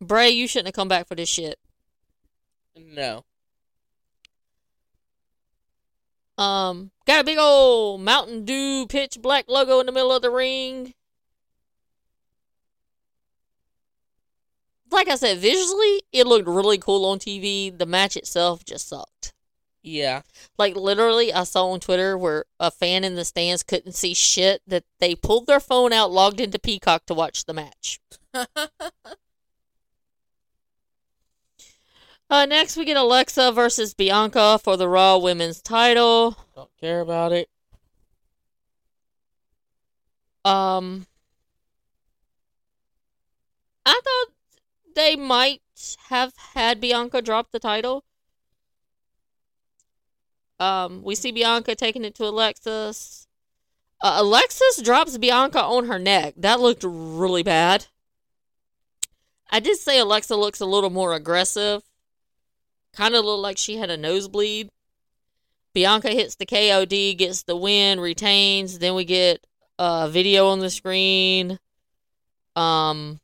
Bray, 0.00 0.30
you 0.30 0.48
shouldn't 0.48 0.68
have 0.68 0.74
come 0.74 0.88
back 0.88 1.06
for 1.06 1.14
this 1.14 1.28
shit. 1.28 1.58
No. 2.76 3.24
Um, 6.36 6.90
got 7.06 7.20
a 7.20 7.24
big 7.24 7.38
old 7.38 8.00
Mountain 8.00 8.44
Dew 8.46 8.86
pitch 8.88 9.18
black 9.20 9.44
logo 9.48 9.78
in 9.80 9.86
the 9.86 9.92
middle 9.92 10.12
of 10.12 10.22
the 10.22 10.30
ring. 10.30 10.94
Like 14.90 15.08
I 15.08 15.16
said, 15.16 15.38
visually, 15.38 16.02
it 16.12 16.26
looked 16.26 16.48
really 16.48 16.78
cool 16.78 17.04
on 17.04 17.18
TV. 17.18 17.76
The 17.76 17.86
match 17.86 18.16
itself 18.16 18.64
just 18.64 18.88
sucked. 18.88 19.32
Yeah. 19.82 20.22
Like, 20.58 20.76
literally, 20.76 21.32
I 21.32 21.44
saw 21.44 21.68
on 21.70 21.80
Twitter 21.80 22.16
where 22.18 22.44
a 22.58 22.70
fan 22.70 23.04
in 23.04 23.14
the 23.14 23.24
stands 23.24 23.62
couldn't 23.62 23.92
see 23.92 24.14
shit 24.14 24.62
that 24.66 24.84
they 24.98 25.14
pulled 25.14 25.46
their 25.46 25.60
phone 25.60 25.92
out, 25.92 26.10
logged 26.10 26.40
into 26.40 26.58
Peacock 26.58 27.06
to 27.06 27.14
watch 27.14 27.44
the 27.44 27.54
match. 27.54 28.00
Uh, 32.30 32.46
next, 32.46 32.76
we 32.76 32.84
get 32.84 32.96
Alexa 32.96 33.50
versus 33.50 33.92
Bianca 33.92 34.60
for 34.62 34.76
the 34.76 34.88
Raw 34.88 35.18
Women's 35.18 35.60
title. 35.60 36.36
Don't 36.54 36.70
care 36.80 37.00
about 37.00 37.32
it. 37.32 37.50
Um, 40.44 41.08
I 43.84 44.00
thought 44.04 44.34
they 44.94 45.16
might 45.16 45.60
have 46.08 46.32
had 46.54 46.80
Bianca 46.80 47.20
drop 47.20 47.50
the 47.50 47.58
title. 47.58 48.04
Um, 50.60 51.02
we 51.02 51.14
see 51.14 51.32
Bianca 51.32 51.74
taking 51.74 52.04
it 52.04 52.14
to 52.16 52.26
Alexis. 52.26 53.26
Uh, 54.02 54.16
Alexis 54.18 54.80
drops 54.82 55.18
Bianca 55.18 55.62
on 55.62 55.86
her 55.86 55.98
neck. 55.98 56.34
That 56.36 56.60
looked 56.60 56.84
really 56.86 57.42
bad. 57.42 57.86
I 59.50 59.58
did 59.58 59.78
say 59.78 59.98
Alexa 59.98 60.36
looks 60.36 60.60
a 60.60 60.66
little 60.66 60.90
more 60.90 61.14
aggressive. 61.14 61.82
Kind 62.92 63.14
of 63.14 63.24
looked 63.24 63.42
like 63.42 63.58
she 63.58 63.78
had 63.78 63.90
a 63.90 63.96
nosebleed. 63.96 64.68
Bianca 65.72 66.10
hits 66.10 66.36
the 66.36 66.46
KOD, 66.46 67.16
gets 67.16 67.42
the 67.42 67.56
win, 67.56 67.98
retains. 68.00 68.78
Then 68.78 68.94
we 68.94 69.04
get 69.04 69.46
a 69.78 70.08
video 70.08 70.48
on 70.48 70.60
the 70.60 70.70
screen. 70.70 71.58
Um, 72.54 73.20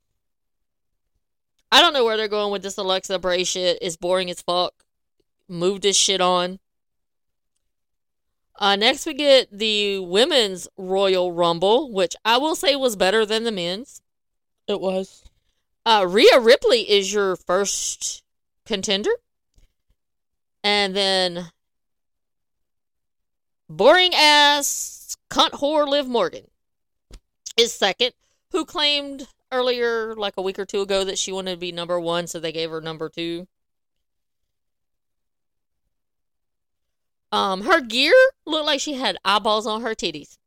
I 1.70 1.82
don't 1.82 1.92
know 1.92 2.04
where 2.04 2.16
they're 2.16 2.28
going 2.28 2.52
with 2.52 2.62
this 2.62 2.78
Alexa 2.78 3.18
Bray 3.18 3.44
shit. 3.44 3.78
It's 3.82 3.96
boring 3.96 4.30
as 4.30 4.40
fuck. 4.40 4.72
Move 5.48 5.80
this 5.80 5.96
shit 5.96 6.20
on. 6.20 6.58
Uh, 8.58 8.76
next, 8.76 9.04
we 9.04 9.14
get 9.14 9.48
the 9.50 9.98
women's 9.98 10.66
Royal 10.76 11.32
Rumble, 11.32 11.92
which 11.92 12.16
I 12.24 12.38
will 12.38 12.56
say 12.56 12.74
was 12.74 12.96
better 12.96 13.26
than 13.26 13.44
the 13.44 13.52
men's. 13.52 14.00
It 14.66 14.80
was. 14.80 15.24
Uh, 15.84 16.06
Rhea 16.08 16.40
Ripley 16.40 16.90
is 16.90 17.12
your 17.12 17.36
first 17.36 18.22
contender. 18.64 19.10
And 20.64 20.96
then 20.96 21.50
boring 23.68 24.12
ass 24.14 25.16
cunt 25.30 25.52
whore 25.52 25.86
Liv 25.86 26.08
Morgan 26.08 26.48
is 27.56 27.72
second, 27.72 28.12
who 28.52 28.64
claimed 28.64 29.28
earlier, 29.52 30.14
like 30.16 30.34
a 30.36 30.42
week 30.42 30.58
or 30.58 30.66
two 30.66 30.80
ago, 30.80 31.04
that 31.04 31.18
she 31.18 31.30
wanted 31.30 31.52
to 31.52 31.56
be 31.56 31.72
number 31.72 32.00
one, 32.00 32.26
so 32.26 32.40
they 32.40 32.52
gave 32.52 32.70
her 32.70 32.80
number 32.80 33.08
two. 33.08 33.46
Um, 37.36 37.60
her 37.64 37.82
gear 37.82 38.14
looked 38.46 38.64
like 38.64 38.80
she 38.80 38.94
had 38.94 39.18
eyeballs 39.22 39.66
on 39.66 39.82
her 39.82 39.94
titties. 39.94 40.38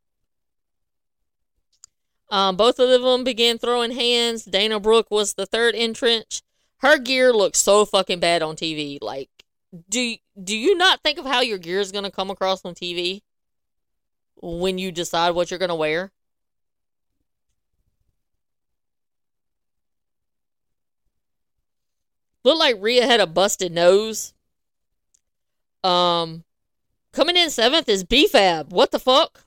Um, 2.32 2.58
both 2.58 2.80
of 2.80 2.90
them 3.04 3.24
began 3.24 3.60
throwing 3.60 3.92
hands. 3.92 4.44
Dana 4.44 4.80
Brooke 4.80 5.12
was 5.12 5.36
the 5.36 5.46
third 5.46 5.76
entrant. 5.76 6.42
Her 6.78 6.98
gear 6.98 7.32
looked 7.32 7.58
so 7.58 7.86
fucking 7.86 8.20
bad 8.20 8.42
on 8.42 8.56
TV. 8.56 8.98
Like, 9.04 9.30
do 9.88 10.16
do 10.44 10.58
you 10.58 10.76
not 10.76 11.04
think 11.04 11.20
of 11.20 11.26
how 11.28 11.42
your 11.42 11.60
gear 11.60 11.80
is 11.80 11.92
gonna 11.92 12.10
come 12.10 12.32
across 12.32 12.66
on 12.66 12.74
TV 12.74 13.22
when 14.38 14.80
you 14.80 14.92
decide 14.92 15.32
what 15.36 15.52
you're 15.52 15.60
gonna 15.60 15.76
wear? 15.76 16.12
Looked 22.44 22.58
like 22.58 22.78
Rhea 22.80 23.06
had 23.06 23.20
a 23.20 23.28
busted 23.28 23.72
nose. 23.72 24.34
Um, 25.84 26.46
coming 27.12 27.38
in 27.38 27.50
seventh 27.50 27.90
is 27.90 28.04
BFAB. 28.04 28.70
What 28.70 28.92
the 28.92 29.00
fuck? 29.00 29.46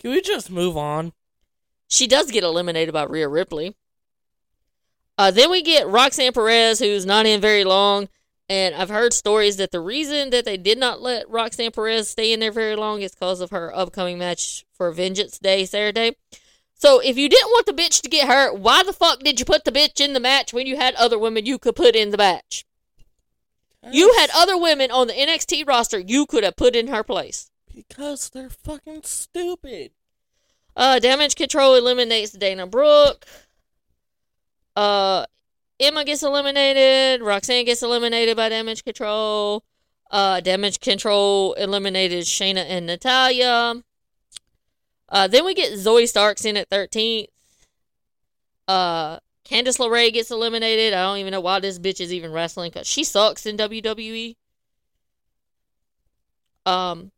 Can 0.00 0.12
we 0.12 0.20
just 0.20 0.50
move 0.50 0.76
on? 0.76 1.12
She 1.88 2.06
does 2.06 2.30
get 2.30 2.44
eliminated 2.44 2.92
by 2.92 3.04
Rhea 3.04 3.28
Ripley. 3.28 3.74
Uh, 5.16 5.30
then 5.32 5.50
we 5.50 5.62
get 5.62 5.88
Roxanne 5.88 6.32
Perez, 6.32 6.78
who's 6.78 7.04
not 7.04 7.26
in 7.26 7.40
very 7.40 7.64
long. 7.64 8.08
And 8.48 8.74
I've 8.74 8.88
heard 8.88 9.12
stories 9.12 9.56
that 9.56 9.72
the 9.72 9.80
reason 9.80 10.30
that 10.30 10.44
they 10.44 10.56
did 10.56 10.78
not 10.78 11.02
let 11.02 11.28
Roxanne 11.28 11.72
Perez 11.72 12.08
stay 12.08 12.32
in 12.32 12.40
there 12.40 12.52
very 12.52 12.76
long 12.76 13.02
is 13.02 13.14
because 13.14 13.40
of 13.40 13.50
her 13.50 13.74
upcoming 13.76 14.18
match 14.18 14.64
for 14.72 14.90
Vengeance 14.90 15.38
Day 15.38 15.66
Saturday. 15.66 16.16
So 16.74 17.00
if 17.00 17.18
you 17.18 17.28
didn't 17.28 17.50
want 17.50 17.66
the 17.66 17.72
bitch 17.72 18.00
to 18.02 18.08
get 18.08 18.28
hurt, 18.28 18.56
why 18.56 18.84
the 18.84 18.92
fuck 18.92 19.18
did 19.20 19.40
you 19.40 19.44
put 19.44 19.64
the 19.64 19.72
bitch 19.72 20.00
in 20.00 20.12
the 20.12 20.20
match 20.20 20.52
when 20.52 20.66
you 20.66 20.76
had 20.76 20.94
other 20.94 21.18
women 21.18 21.44
you 21.44 21.58
could 21.58 21.74
put 21.74 21.96
in 21.96 22.10
the 22.10 22.16
match? 22.16 22.64
You 23.92 24.14
had 24.18 24.30
other 24.34 24.56
women 24.56 24.90
on 24.90 25.06
the 25.06 25.12
NXT 25.12 25.66
roster 25.66 25.98
you 25.98 26.26
could 26.26 26.44
have 26.44 26.56
put 26.56 26.76
in 26.76 26.88
her 26.88 27.02
place. 27.02 27.50
Because 27.74 28.30
they're 28.30 28.50
fucking 28.50 29.02
stupid. 29.04 29.92
Uh, 30.76 30.98
damage 30.98 31.34
control 31.34 31.74
eliminates 31.74 32.32
Dana 32.32 32.66
Brooke. 32.66 33.24
Uh, 34.76 35.26
Emma 35.80 36.04
gets 36.04 36.22
eliminated. 36.22 37.20
Roxanne 37.20 37.64
gets 37.64 37.82
eliminated 37.82 38.36
by 38.36 38.48
damage 38.48 38.84
control. 38.84 39.64
Uh, 40.10 40.40
damage 40.40 40.80
control 40.80 41.52
eliminated 41.54 42.24
Shayna 42.24 42.64
and 42.68 42.86
Natalya. 42.86 43.82
Uh, 45.08 45.28
then 45.28 45.44
we 45.44 45.54
get 45.54 45.72
Zoey 45.72 46.08
Starks 46.08 46.44
in 46.44 46.56
at 46.56 46.70
13th. 46.70 47.26
Uh, 48.66 49.18
Candice 49.50 49.78
LeRae 49.78 50.12
gets 50.12 50.30
eliminated. 50.30 50.92
I 50.92 51.02
don't 51.02 51.18
even 51.18 51.32
know 51.32 51.40
why 51.40 51.60
this 51.60 51.78
bitch 51.78 52.00
is 52.00 52.12
even 52.12 52.32
wrestling 52.32 52.70
because 52.70 52.86
she 52.86 53.02
sucks 53.02 53.46
in 53.46 53.56
WWE. 53.56 54.36
Um, 56.66 57.12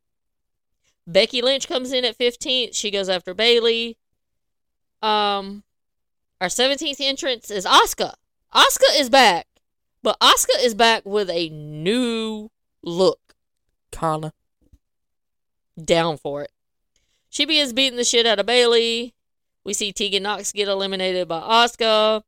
Becky 1.06 1.42
Lynch 1.42 1.66
comes 1.66 1.92
in 1.92 2.04
at 2.04 2.16
15th. 2.18 2.74
She 2.74 2.90
goes 2.90 3.08
after 3.08 3.34
Bayley. 3.34 3.98
Um, 5.02 5.64
our 6.40 6.46
17th 6.46 7.00
entrance 7.00 7.50
is 7.50 7.66
Asuka. 7.66 8.14
Asuka 8.54 9.00
is 9.00 9.10
back, 9.10 9.46
but 10.02 10.18
Asuka 10.20 10.62
is 10.62 10.74
back 10.74 11.04
with 11.04 11.30
a 11.30 11.48
new 11.48 12.50
look. 12.82 13.34
Kana. 13.90 14.32
Down 15.82 16.16
for 16.16 16.42
it. 16.42 16.52
She 17.28 17.44
begins 17.44 17.72
beating 17.72 17.96
the 17.96 18.04
shit 18.04 18.26
out 18.26 18.38
of 18.38 18.46
Bayley. 18.46 19.14
We 19.64 19.74
see 19.74 19.92
Tegan 19.92 20.22
Nox 20.22 20.52
get 20.52 20.68
eliminated 20.68 21.28
by 21.28 21.40
Asuka. 21.40 22.22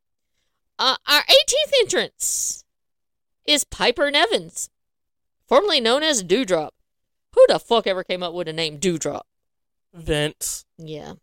Uh, 0.78 0.96
our 1.06 1.22
18th 1.22 1.72
entrance 1.80 2.64
is 3.46 3.64
Piper 3.64 4.10
Nevins, 4.10 4.70
formerly 5.46 5.80
known 5.80 6.02
as 6.02 6.22
Doudrop. 6.22 6.70
Who 7.34 7.44
the 7.48 7.58
fuck 7.58 7.86
ever 7.86 8.04
came 8.04 8.22
up 8.22 8.34
with 8.34 8.48
a 8.48 8.52
name 8.52 8.78
Doudrop? 8.78 9.22
Vince. 9.94 10.64
Yeah. 10.78 11.14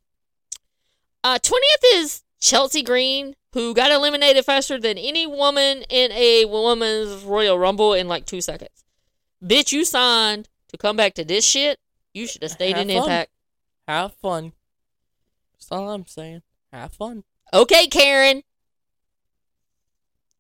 Uh, 1.24 1.38
20th 1.38 1.84
is 1.94 2.24
Chelsea 2.40 2.82
Green, 2.82 3.36
who 3.54 3.74
got 3.74 3.92
eliminated 3.92 4.46
faster 4.46 4.80
than 4.80 4.98
any 4.98 5.28
woman 5.28 5.84
in 5.90 6.12
a 6.12 6.46
woman's 6.46 7.24
Royal 7.24 7.60
Rumble 7.60 7.94
in 7.94 8.08
like 8.08 8.26
two 8.26 8.42
seconds. 8.42 8.84
Bitch, 9.44 9.72
you 9.72 9.86
signed 9.86 10.50
to 10.70 10.78
come 10.78 10.96
back 10.96 11.14
to 11.16 11.26
this 11.26 11.46
shit. 11.46 11.80
You 12.14 12.28
should 12.28 12.44
have 12.44 12.52
stayed 12.52 12.76
Have 12.76 12.90
in 12.90 12.96
fun. 12.96 13.04
Impact. 13.04 13.32
Have 13.88 14.14
fun. 14.16 14.54
That's 15.60 15.72
all 15.72 15.90
I'm 15.92 16.08
saying. 16.08 16.42
Have 16.72 16.94
fun. 16.94 17.24
Okay, 17.54 17.88
Karen. 17.88 18.44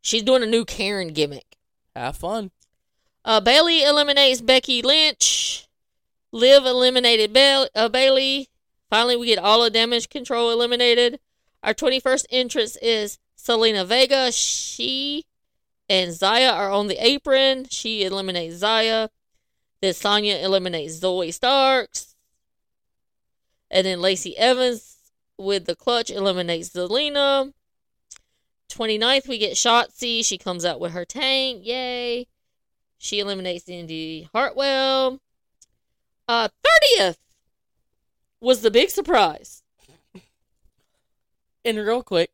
She's 0.01 0.23
doing 0.23 0.43
a 0.43 0.47
new 0.47 0.63
Karen 0.63 1.09
gimmick. 1.09 1.57
Have 1.95 2.17
fun. 2.17 2.51
Uh, 3.25 3.41
Bayley 3.41 3.83
eliminates 3.83 4.41
Becky 4.41 4.81
Lynch. 4.81 5.67
Liv 6.31 6.65
eliminated 6.65 7.33
Ba- 7.33 7.69
uh, 7.75 7.89
Bayley. 7.89 8.49
Finally, 8.89 9.17
we 9.17 9.27
get 9.27 9.39
all 9.39 9.63
of 9.63 9.73
damage 9.73 10.09
control 10.09 10.51
eliminated. 10.51 11.19
Our 11.63 11.73
21st 11.73 12.25
entrance 12.31 12.77
is 12.77 13.19
Zelina 13.37 13.85
Vega. 13.85 14.31
She 14.31 15.25
and 15.89 16.13
Zaya 16.13 16.51
are 16.51 16.71
on 16.71 16.87
the 16.87 17.03
apron. 17.05 17.65
She 17.69 18.03
eliminates 18.03 18.57
Zaya. 18.57 19.09
Then 19.81 19.93
Sonya 19.93 20.37
eliminates 20.37 20.99
Zoey 20.99 21.33
Starks. 21.33 22.15
And 23.69 23.85
then 23.85 24.01
Lacey 24.01 24.37
Evans 24.37 24.88
with 25.39 25.65
the 25.65 25.75
clutch 25.75 26.11
eliminates 26.11 26.69
Zelina. 26.69 27.53
29th, 28.69 29.27
we 29.27 29.37
get 29.37 29.53
Shotzi. 29.53 30.23
She 30.23 30.37
comes 30.37 30.65
out 30.65 30.79
with 30.79 30.91
her 30.91 31.05
tank. 31.05 31.65
Yay. 31.65 32.27
She 32.97 33.19
eliminates 33.19 33.67
Indi 33.67 34.29
Hartwell. 34.33 35.19
Uh, 36.27 36.49
30th 36.97 37.17
was 38.41 38.61
the 38.61 38.69
big 38.69 38.89
surprise. 38.89 39.63
And 41.65 41.77
real 41.77 42.03
quick, 42.03 42.31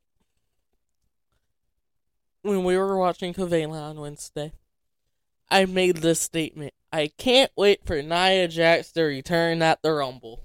when 2.42 2.64
we 2.64 2.78
were 2.78 2.98
watching 2.98 3.34
Kavela 3.34 3.90
on 3.90 4.00
Wednesday, 4.00 4.52
I 5.50 5.66
made 5.66 5.98
this 5.98 6.20
statement. 6.20 6.74
I 6.92 7.12
can't 7.18 7.52
wait 7.56 7.86
for 7.86 8.02
Nia 8.02 8.48
Jax 8.48 8.92
to 8.94 9.04
return 9.04 9.62
at 9.62 9.82
the 9.82 9.94
Rumble. 9.94 10.45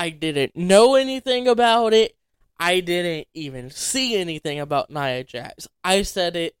I 0.00 0.08
didn't 0.08 0.56
know 0.56 0.94
anything 0.94 1.46
about 1.46 1.92
it. 1.92 2.16
I 2.58 2.80
didn't 2.80 3.28
even 3.34 3.70
see 3.70 4.16
anything 4.16 4.58
about 4.58 4.88
Nia 4.90 5.24
Jax. 5.24 5.68
I 5.84 6.00
said 6.02 6.36
it 6.36 6.54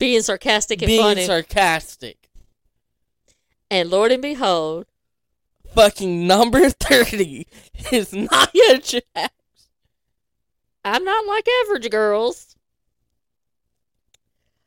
Being 0.00 0.20
sarcastic 0.22 0.82
and 0.82 0.88
being 0.88 1.00
funny. 1.00 1.24
sarcastic. 1.26 2.28
and 3.70 3.88
Lord 3.88 4.10
and 4.10 4.20
behold, 4.20 4.86
Fucking 5.76 6.26
number 6.26 6.68
30 6.70 7.46
is 7.92 8.12
Nia 8.12 8.78
Jax. 8.82 9.32
I'm 10.84 11.04
not 11.04 11.24
like 11.26 11.46
average 11.64 11.88
girls. 11.90 12.56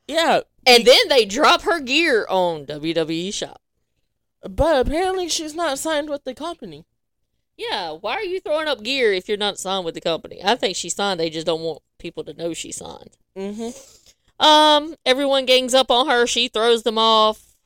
Yeah, 0.08 0.42
And 0.66 0.86
then 0.86 1.08
they 1.10 1.26
drop 1.26 1.64
her 1.64 1.80
gear 1.80 2.26
on 2.30 2.66
WWE 2.66 3.34
Shop. 3.34 3.62
but 4.42 4.88
apparently 4.88 5.28
she's 5.30 5.54
not 5.54 5.78
signed 5.80 6.10
with 6.10 6.24
the 6.24 6.34
company. 6.34 6.86
Yeah, 7.60 7.92
why 7.92 8.14
are 8.14 8.24
you 8.24 8.40
throwing 8.40 8.70
up 8.70 8.84
gear 8.84 9.12
if 9.12 9.28
you're 9.28 9.38
not 9.38 9.60
signed 9.60 9.84
with 9.84 9.94
the 9.94 10.00
company? 10.00 10.40
I 10.42 10.56
think 10.56 10.78
she 10.78 10.90
signed. 10.90 11.20
They 11.20 11.30
just 11.30 11.46
don't 11.46 11.60
want 11.60 11.82
people 11.98 12.24
to 12.24 12.34
know 12.34 12.54
she 12.54 12.72
signed. 12.72 13.18
Mm-hmm. 13.36 14.46
Um, 14.46 14.96
everyone 15.06 15.46
gangs 15.46 15.74
up 15.74 15.92
on 15.92 16.08
her. 16.08 16.26
She 16.26 16.48
throws 16.48 16.84
them 16.84 16.98
off. 16.98 17.58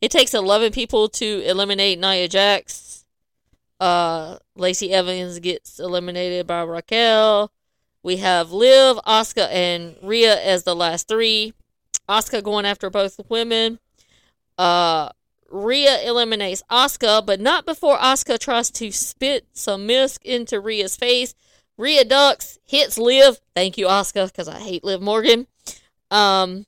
It 0.00 0.10
takes 0.10 0.32
11 0.32 0.72
people 0.72 1.10
to 1.10 1.42
eliminate 1.44 1.98
Nia 1.98 2.26
Jax. 2.26 3.04
Uh, 3.78 4.38
Lacey 4.56 4.94
Evans 4.94 5.40
gets 5.40 5.78
eliminated 5.78 6.46
by 6.46 6.62
Raquel. 6.62 7.52
We 8.02 8.16
have 8.16 8.50
Liv, 8.50 8.96
Asuka, 9.06 9.46
and 9.50 9.96
Rhea 10.02 10.42
as 10.42 10.64
the 10.64 10.74
last 10.74 11.06
three. 11.06 11.52
Asuka 12.08 12.42
going 12.42 12.64
after 12.64 12.88
both 12.88 13.20
women. 13.28 13.78
Uh, 14.56 15.10
Rhea 15.50 16.00
eliminates 16.02 16.62
Asuka, 16.70 17.24
but 17.24 17.40
not 17.40 17.66
before 17.66 17.98
Asuka 17.98 18.38
tries 18.38 18.70
to 18.72 18.90
spit 18.92 19.46
some 19.52 19.86
mist 19.86 20.20
into 20.24 20.60
Rhea's 20.60 20.96
face. 20.96 21.34
Rhea 21.76 22.04
ducks, 22.04 22.58
hits 22.66 22.98
Liv. 22.98 23.40
Thank 23.54 23.76
you, 23.76 23.86
Asuka, 23.86 24.26
because 24.26 24.48
I 24.48 24.58
hate 24.58 24.84
Liv 24.84 25.00
Morgan. 25.00 25.46
Um, 26.10 26.66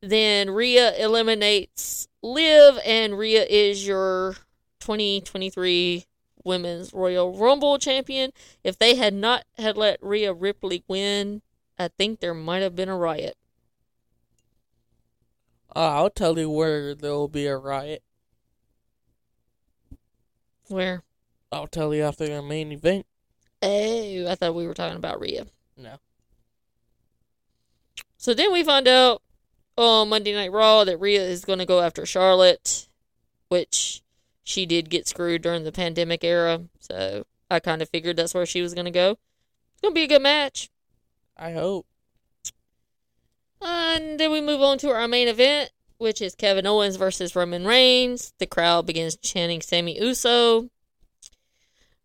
then 0.00 0.50
Rhea 0.50 0.94
eliminates 0.96 2.08
Liv, 2.22 2.78
and 2.84 3.18
Rhea 3.18 3.44
is 3.44 3.86
your 3.86 4.36
2023 4.80 6.04
Women's 6.44 6.92
Royal 6.92 7.36
Rumble 7.36 7.78
champion. 7.78 8.32
If 8.62 8.78
they 8.78 8.96
had 8.96 9.14
not 9.14 9.44
had 9.56 9.76
let 9.76 9.98
Rhea 10.02 10.32
Ripley 10.32 10.84
win, 10.86 11.42
I 11.78 11.88
think 11.88 12.20
there 12.20 12.34
might 12.34 12.62
have 12.62 12.76
been 12.76 12.88
a 12.88 12.96
riot. 12.96 13.36
Uh, 15.74 15.94
I'll 15.94 16.10
tell 16.10 16.38
you 16.38 16.48
where 16.50 16.94
there 16.94 17.12
will 17.12 17.28
be 17.28 17.46
a 17.46 17.56
riot. 17.56 18.02
Where? 20.68 21.02
I'll 21.50 21.66
tell 21.66 21.94
you 21.94 22.02
after 22.02 22.26
the 22.26 22.42
main 22.42 22.72
event. 22.72 23.06
Oh, 23.62 24.26
I 24.28 24.34
thought 24.34 24.54
we 24.54 24.66
were 24.66 24.74
talking 24.74 24.96
about 24.96 25.20
Rhea. 25.20 25.46
No. 25.76 25.96
So 28.16 28.34
then 28.34 28.52
we 28.52 28.62
find 28.62 28.86
out 28.88 29.22
on 29.76 30.08
Monday 30.08 30.32
Night 30.32 30.52
Raw 30.52 30.84
that 30.84 30.98
Rhea 30.98 31.22
is 31.22 31.44
going 31.44 31.58
to 31.58 31.66
go 31.66 31.80
after 31.80 32.06
Charlotte, 32.06 32.88
which 33.48 34.02
she 34.42 34.66
did 34.66 34.90
get 34.90 35.08
screwed 35.08 35.42
during 35.42 35.64
the 35.64 35.72
pandemic 35.72 36.22
era. 36.22 36.62
So 36.78 37.24
I 37.50 37.60
kind 37.60 37.82
of 37.82 37.88
figured 37.88 38.16
that's 38.16 38.34
where 38.34 38.46
she 38.46 38.62
was 38.62 38.74
going 38.74 38.86
to 38.86 38.90
go. 38.90 39.12
It's 39.72 39.80
going 39.82 39.94
to 39.94 39.98
be 39.98 40.04
a 40.04 40.08
good 40.08 40.22
match. 40.22 40.70
I 41.36 41.52
hope. 41.52 41.86
And 43.64 44.20
then 44.20 44.30
we 44.30 44.42
move 44.42 44.60
on 44.60 44.76
to 44.78 44.90
our 44.90 45.08
main 45.08 45.26
event, 45.26 45.70
which 45.96 46.20
is 46.20 46.34
Kevin 46.34 46.66
Owens 46.66 46.96
versus 46.96 47.34
Roman 47.34 47.66
Reigns. 47.66 48.34
The 48.38 48.46
crowd 48.46 48.86
begins 48.86 49.16
chanting 49.16 49.62
Sami 49.62 49.98
Uso. 49.98 50.68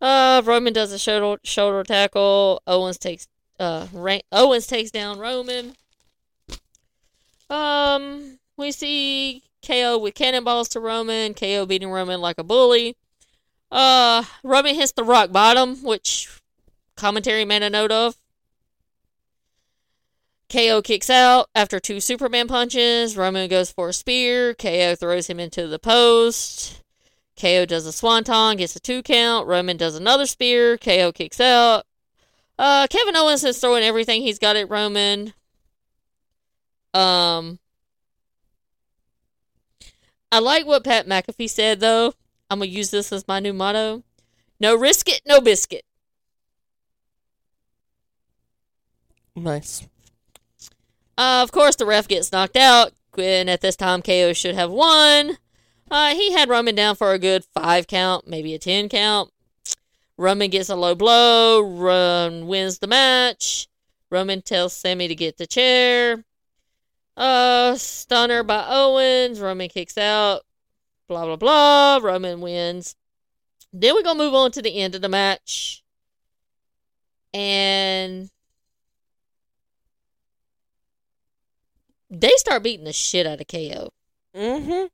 Uh, 0.01 0.41
Roman 0.45 0.71
does 0.71 0.93
a 0.93 0.97
shoulder 0.97 1.41
shoulder 1.43 1.83
tackle. 1.83 2.61
Owens 2.65 2.97
takes 2.97 3.27
uh 3.59 3.87
Ra- 3.91 4.19
Owens 4.31 4.67
takes 4.67 4.91
down 4.91 5.19
Roman. 5.19 5.75
Um, 7.49 8.39
we 8.55 8.71
see 8.71 9.43
KO 9.65 9.97
with 9.97 10.15
cannonballs 10.15 10.69
to 10.69 10.79
Roman. 10.79 11.33
KO 11.33 11.65
beating 11.65 11.91
Roman 11.91 12.21
like 12.21 12.37
a 12.37 12.43
bully. 12.43 12.95
Uh, 13.69 14.23
Roman 14.43 14.75
hits 14.75 14.93
the 14.93 15.03
rock 15.03 15.33
bottom, 15.33 15.83
which 15.83 16.29
commentary 16.95 17.43
made 17.43 17.63
a 17.63 17.69
note 17.69 17.91
of. 17.91 18.15
KO 20.49 20.81
kicks 20.81 21.09
out 21.09 21.47
after 21.53 21.79
two 21.79 21.99
Superman 21.99 22.47
punches. 22.47 23.15
Roman 23.15 23.49
goes 23.49 23.71
for 23.71 23.89
a 23.89 23.93
spear. 23.93 24.55
KO 24.55 24.95
throws 24.95 25.27
him 25.27 25.39
into 25.39 25.67
the 25.67 25.79
post. 25.79 26.81
KO 27.39 27.65
does 27.65 27.85
a 27.85 27.91
swanton, 27.91 28.57
gets 28.57 28.75
a 28.75 28.79
two 28.79 29.03
count. 29.03 29.47
Roman 29.47 29.77
does 29.77 29.95
another 29.95 30.25
spear. 30.25 30.77
KO 30.77 31.11
kicks 31.11 31.39
out. 31.39 31.85
Uh, 32.57 32.87
Kevin 32.89 33.15
Owens 33.15 33.43
is 33.43 33.59
throwing 33.59 33.83
everything 33.83 34.21
he's 34.21 34.39
got 34.39 34.55
at 34.57 34.69
Roman. 34.69 35.33
Um, 36.93 37.59
I 40.31 40.39
like 40.39 40.65
what 40.65 40.83
Pat 40.83 41.07
McAfee 41.07 41.49
said 41.49 41.79
though. 41.79 42.13
I'm 42.49 42.59
gonna 42.59 42.71
use 42.71 42.89
this 42.89 43.13
as 43.13 43.27
my 43.27 43.39
new 43.39 43.53
motto: 43.53 44.03
No 44.59 44.75
risk 44.75 45.07
it, 45.07 45.21
no 45.25 45.39
biscuit. 45.39 45.85
Nice. 49.35 49.87
Uh, 51.19 51.43
of 51.43 51.51
course, 51.51 51.75
the 51.75 51.85
ref 51.85 52.07
gets 52.07 52.31
knocked 52.31 52.55
out, 52.55 52.93
and 53.17 53.49
at 53.49 53.59
this 53.59 53.75
time, 53.75 54.01
KO 54.01 54.31
should 54.31 54.55
have 54.55 54.71
won. 54.71 55.37
Uh, 55.91 56.15
he 56.15 56.31
had 56.31 56.47
Roman 56.47 56.75
down 56.75 56.95
for 56.95 57.11
a 57.11 57.19
good 57.19 57.43
five 57.43 57.87
count, 57.87 58.25
maybe 58.25 58.53
a 58.53 58.57
ten 58.57 58.87
count. 58.87 59.29
Roman 60.15 60.49
gets 60.49 60.69
a 60.69 60.77
low 60.77 60.95
blow. 60.95 61.59
Roman 61.59 62.47
wins 62.47 62.79
the 62.79 62.87
match. 62.87 63.67
Roman 64.09 64.41
tells 64.41 64.71
Sami 64.71 65.09
to 65.09 65.15
get 65.15 65.35
the 65.35 65.45
chair. 65.45 66.23
Uh, 67.17 67.75
stunner 67.75 68.41
by 68.41 68.65
Owens. 68.69 69.41
Roman 69.41 69.67
kicks 69.67 69.97
out. 69.97 70.43
Blah 71.09 71.25
blah 71.25 71.35
blah. 71.35 71.99
Roman 72.01 72.39
wins. 72.39 72.95
Then 73.73 73.93
we're 73.93 74.03
gonna 74.03 74.23
move 74.23 74.35
on 74.35 74.51
to 74.51 74.61
the 74.61 74.79
end 74.79 74.95
of 74.95 75.01
the 75.01 75.09
match. 75.09 75.83
And 77.33 78.29
they 82.09 82.31
start 82.35 82.63
beating 82.63 82.85
the 82.85 82.93
shit 82.93 83.27
out 83.27 83.41
of 83.41 83.47
KO. 83.47 83.91
Mm-hmm. 84.35 84.87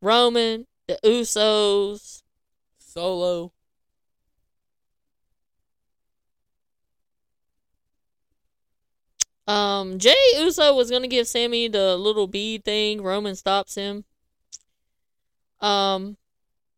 Roman, 0.00 0.66
the 0.86 0.98
Usos. 1.04 2.22
Solo. 2.78 3.52
Um, 9.46 9.98
Jey 9.98 10.14
Uso 10.36 10.74
was 10.74 10.90
gonna 10.90 11.08
give 11.08 11.26
Sami 11.26 11.68
the 11.68 11.96
little 11.96 12.26
bead 12.26 12.64
thing. 12.64 13.02
Roman 13.02 13.34
stops 13.34 13.74
him. 13.74 14.04
Um, 15.60 16.16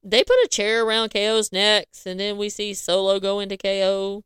they 0.02 0.22
put 0.22 0.36
a 0.44 0.48
chair 0.48 0.84
around 0.84 1.10
KO's 1.10 1.52
necks, 1.52 2.06
and 2.06 2.20
then 2.20 2.36
we 2.38 2.48
see 2.48 2.74
Solo 2.74 3.18
go 3.18 3.40
into 3.40 3.56
KO. 3.56 4.22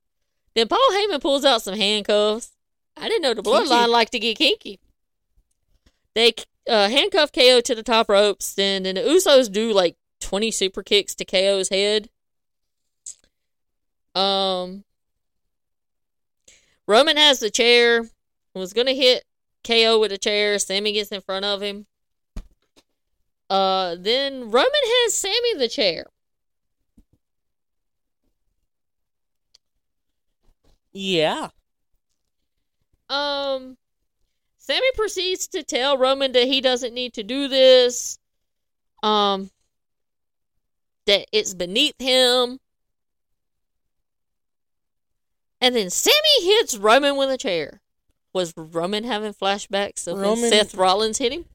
Then 0.55 0.69
Paul 0.69 0.91
Heyman 0.93 1.21
pulls 1.21 1.45
out 1.45 1.63
some 1.63 1.77
handcuffs. 1.77 2.53
I 2.97 3.09
didn't 3.09 3.23
know 3.23 3.35
the 3.35 3.43
bloodline 3.43 3.89
liked 3.89 4.13
to 4.13 4.19
get 4.19 4.37
kinky. 4.37 4.81
They 6.19 6.35
uh, 6.69 6.89
handcuff 6.89 7.31
KO 7.31 7.61
to 7.61 7.77
the 7.77 7.85
top 7.85 8.09
ropes, 8.09 8.59
and 8.59 8.85
then 8.85 8.97
the 8.97 9.03
Usos 9.03 9.53
do 9.53 9.73
like 9.73 9.97
twenty 10.19 10.51
super 10.51 10.83
kicks 10.83 11.15
to 11.15 11.25
KO's 11.25 11.69
head. 11.69 12.11
Um, 14.17 14.83
Roman 16.89 17.17
has 17.17 17.39
the 17.39 17.53
chair. 17.53 18.11
Was 18.53 18.73
gonna 18.73 18.95
hit 18.95 19.23
KO 19.63 20.01
with 20.01 20.11
a 20.11 20.19
chair. 20.19 20.59
Sami 20.59 20.93
gets 20.93 21.13
in 21.13 21.21
front 21.21 21.45
of 21.45 21.63
him. 21.63 21.87
Uh, 23.49 23.95
then 23.97 24.51
Roman 24.51 24.73
has 24.73 25.15
Sami 25.15 25.55
the 25.57 25.69
chair. 25.69 26.07
Yeah. 30.93 31.51
Um, 33.09 33.77
Sami 34.69 34.87
proceeds 34.95 35.49
to 35.49 35.63
tell 35.63 35.97
Roman 35.97 36.33
that 36.33 36.47
he 36.47 36.61
doesn't 36.61 36.93
need 36.93 37.15
to 37.15 37.23
do 37.23 37.49
this. 37.49 38.19
Um, 39.03 39.51
that 41.07 41.27
it's 41.33 41.55
beneath 41.55 41.95
him. 41.99 42.61
And 45.63 45.75
then 45.75 45.89
Sami 45.89 46.43
hits 46.43 46.77
Roman 46.77 47.17
with 47.17 47.31
a 47.31 47.39
chair. 47.39 47.81
Was 48.35 48.53
Roman 48.59 49.05
having 49.05 49.33
flashbacks 49.33 50.07
of 50.07 50.19
when 50.19 50.37
Seth 50.37 50.75
Rollins 50.75 51.17
hit 51.17 51.33
him? 51.33 51.47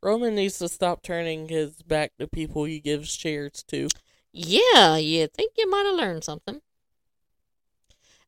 Roman 0.00 0.36
needs 0.36 0.58
to 0.60 0.68
stop 0.68 1.02
turning 1.02 1.48
his 1.48 1.82
back 1.82 2.12
to 2.20 2.28
people 2.28 2.64
he 2.64 2.78
gives 2.78 3.16
chairs 3.16 3.64
to. 3.66 3.88
Yeah, 4.32 4.96
you 4.96 5.26
think 5.26 5.54
you 5.58 5.68
might 5.68 5.86
have 5.86 5.96
learned 5.96 6.22
something. 6.22 6.60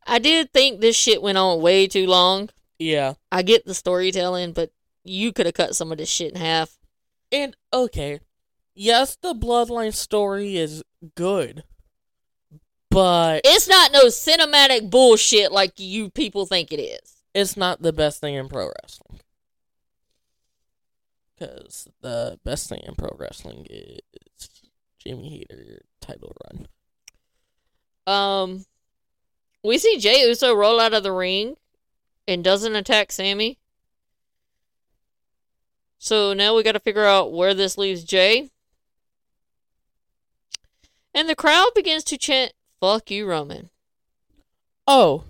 I 0.05 0.19
did 0.19 0.53
think 0.53 0.81
this 0.81 0.97
shit 0.97 1.23
went 1.23 1.39
on 1.39 1.63
way 1.63 1.87
too 1.87 2.09
long. 2.09 2.51
Yeah. 2.83 3.15
I 3.31 3.43
get 3.43 3.65
the 3.65 3.75
storytelling, 3.75 4.53
but 4.53 4.73
you 5.05 5.33
could 5.33 5.47
have 5.47 5.55
cut 5.55 5.77
some 5.77 5.93
of 5.93 5.99
this 5.99 6.09
shit 6.09 6.33
in 6.33 6.41
half. 6.41 6.79
And 7.31 7.57
okay. 7.73 8.21
Yes, 8.75 9.17
the 9.21 9.35
bloodline 9.35 9.95
story 9.95 10.57
is 10.57 10.83
good. 11.15 11.65
But 12.91 13.43
It's 13.45 13.69
not 13.69 13.93
no 13.93 14.07
cinematic 14.07 14.91
bullshit 14.91 15.51
like 15.53 15.75
you 15.79 16.11
people 16.11 16.45
think 16.47 16.73
it 16.73 16.81
is. 16.81 17.23
it's 17.35 17.57
not 17.57 17.81
the 17.83 17.93
best 17.93 18.21
thing 18.21 18.35
in 18.35 18.49
pro 18.49 18.71
wrestling. 18.83 19.21
Because 21.39 21.89
the 22.03 22.39
best 22.45 22.69
thing 22.69 22.81
in 22.87 22.95
pro 22.95 23.17
wrestling 23.19 23.67
is 23.71 24.01
Jamie 24.99 25.31
Hayter 25.51 25.83
title 26.01 26.37
run. 26.45 26.69
Um, 28.07 28.65
we 29.65 29.79
see 29.79 29.99
Jey 29.99 30.27
Uso 30.29 30.55
roll 30.55 30.79
out 30.81 30.93
of 30.95 31.03
the 31.03 31.13
ring 31.13 31.57
and 32.27 32.45
doesn't 32.45 32.77
attack 32.77 33.13
Sami. 33.13 33.59
So 35.99 36.33
now 36.33 36.55
we 36.57 36.63
got 36.63 36.73
to 36.73 36.81
figure 36.81 37.05
out 37.05 37.33
where 37.33 37.55
this 37.55 37.79
leaves 37.79 38.05
Jay. 38.05 38.51
And 41.15 41.29
the 41.29 41.37
crowd 41.37 41.71
begins 41.75 42.05
to 42.05 42.19
chant, 42.19 42.53
"Fuck 42.81 43.11
you, 43.11 43.27
Roman." 43.27 43.71
Oh. 44.87 45.25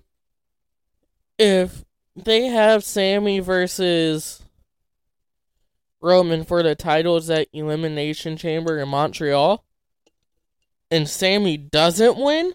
If 1.39 1.85
they 2.15 2.47
have 2.47 2.85
Sami 2.85 3.41
versus 3.41 4.43
Roman 6.01 6.45
for 6.45 6.63
the 6.63 6.75
titles 6.75 7.31
at 7.31 7.49
Elimination 7.53 8.37
Chamber 8.37 8.79
in 8.79 8.89
Montreal, 8.89 9.65
and 10.91 11.09
Sami 11.09 11.57
doesn't 11.57 12.17
win, 12.17 12.55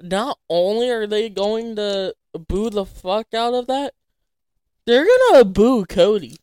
not 0.00 0.38
only 0.48 0.90
are 0.90 1.06
they 1.06 1.28
going 1.28 1.76
to 1.76 2.14
boo 2.32 2.70
the 2.70 2.84
fuck 2.84 3.34
out 3.34 3.54
of 3.54 3.66
that, 3.66 3.94
they're 4.86 5.06
gonna 5.30 5.44
boo 5.44 5.84
Cody. 5.84 6.38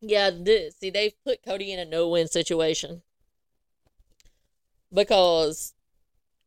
Yeah, 0.00 0.30
th- 0.30 0.72
see, 0.72 0.90
they've 0.90 1.14
put 1.24 1.42
Cody 1.42 1.72
in 1.72 1.78
a 1.78 1.84
no-win 1.84 2.28
situation 2.28 3.02
because 4.92 5.74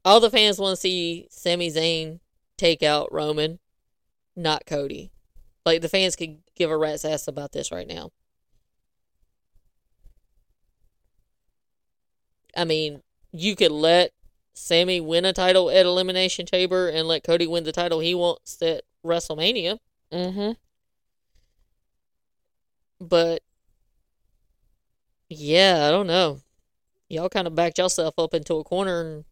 all 0.06 0.20
the 0.20 0.30
fans 0.30 0.60
want 0.60 0.76
to 0.76 0.82
see 0.82 1.28
Sami 1.30 1.70
Zayn 1.70 2.20
take 2.58 2.82
out 2.82 3.12
Roman, 3.12 3.60
not 4.36 4.66
Cody. 4.66 5.12
Like 5.66 5.82
the 5.82 5.90
fans 5.90 6.16
could 6.16 6.38
give 6.56 6.72
a 6.72 6.78
rat's 6.78 7.04
ass 7.04 7.28
about 7.28 7.52
this 7.52 7.72
right 7.72 7.88
now. 7.88 8.12
I 12.56 12.64
mean, 12.64 13.04
you 13.32 13.56
could 13.56 13.72
let 13.72 14.14
Sami 14.58 15.00
win 15.00 15.24
a 15.24 15.34
title 15.34 15.70
at 15.70 15.86
Elimination 15.86 16.48
Chamber 16.48 16.90
and 16.90 17.08
let 17.08 17.24
Cody 17.24 17.46
win 17.46 17.64
the 17.64 17.72
title 17.72 18.00
he 18.00 18.16
wants 18.16 18.60
at 18.64 18.84
WrestleMania. 19.06 19.78
Mm-hmm. 20.12 20.54
But 23.00 23.44
yeah, 25.30 25.86
I 25.88 25.92
don't 25.92 26.08
know. 26.08 26.42
Y'all 27.08 27.30
kind 27.30 27.46
of 27.46 27.54
backed 27.54 27.78
yourself 27.78 28.16
up 28.18 28.34
into 28.34 28.56
a 28.56 28.64
corner 28.64 29.02
and 29.02 29.26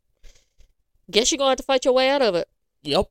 guess 1.09 1.31
you're 1.31 1.37
gonna 1.39 1.49
have 1.49 1.57
to 1.57 1.63
fight 1.63 1.85
your 1.85 1.95
way 1.95 2.07
out 2.09 2.21
of 2.21 2.35
it. 2.35 2.47
Yep. 2.83 3.09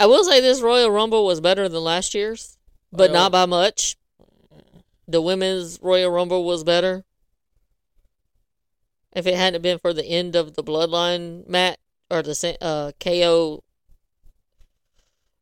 I 0.00 0.06
will 0.06 0.24
say 0.24 0.40
this 0.40 0.62
Royal 0.62 0.90
Rumble 0.90 1.26
was 1.26 1.42
better 1.42 1.68
than 1.68 1.84
last 1.84 2.14
year's, 2.14 2.56
but 2.90 3.10
Well- 3.10 3.24
not 3.24 3.32
by 3.32 3.44
much. 3.44 3.96
The 5.06 5.20
women's 5.20 5.78
Royal 5.82 6.10
Rumble 6.10 6.44
was 6.44 6.64
better. 6.64 7.04
If 9.14 9.26
it 9.26 9.36
hadn't 9.36 9.62
been 9.62 9.78
for 9.78 9.92
the 9.92 10.04
end 10.04 10.34
of 10.34 10.54
the 10.54 10.64
Bloodline 10.64 11.48
match 11.48 11.78
or 12.10 12.22
the 12.22 12.56
uh, 12.60 12.92
KO 12.98 13.62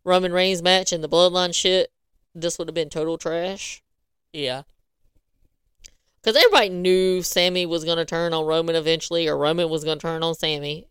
Roman 0.05 0.33
Reigns 0.33 0.63
match 0.63 0.93
and 0.93 1.03
the 1.03 1.09
Bloodline 1.09 1.55
shit, 1.55 1.91
this 2.35 2.59
would 2.59 2.69
have 2.69 2.75
been 2.75 2.91
total 2.91 3.19
trash. 3.19 3.83
Yeah. 4.33 4.63
Because 6.23 6.37
everybody 6.37 6.69
knew 6.69 7.23
Sami 7.23 7.67
was 7.67 7.85
going 7.85 7.99
to 7.99 8.05
turn 8.05 8.33
on 8.33 8.47
Roman 8.47 8.77
eventually, 8.77 9.27
or 9.29 9.37
Roman 9.37 9.69
was 9.69 9.85
going 9.85 9.99
to 9.99 10.03
turn 10.03 10.23
on 10.23 10.35
Sami 10.35 10.87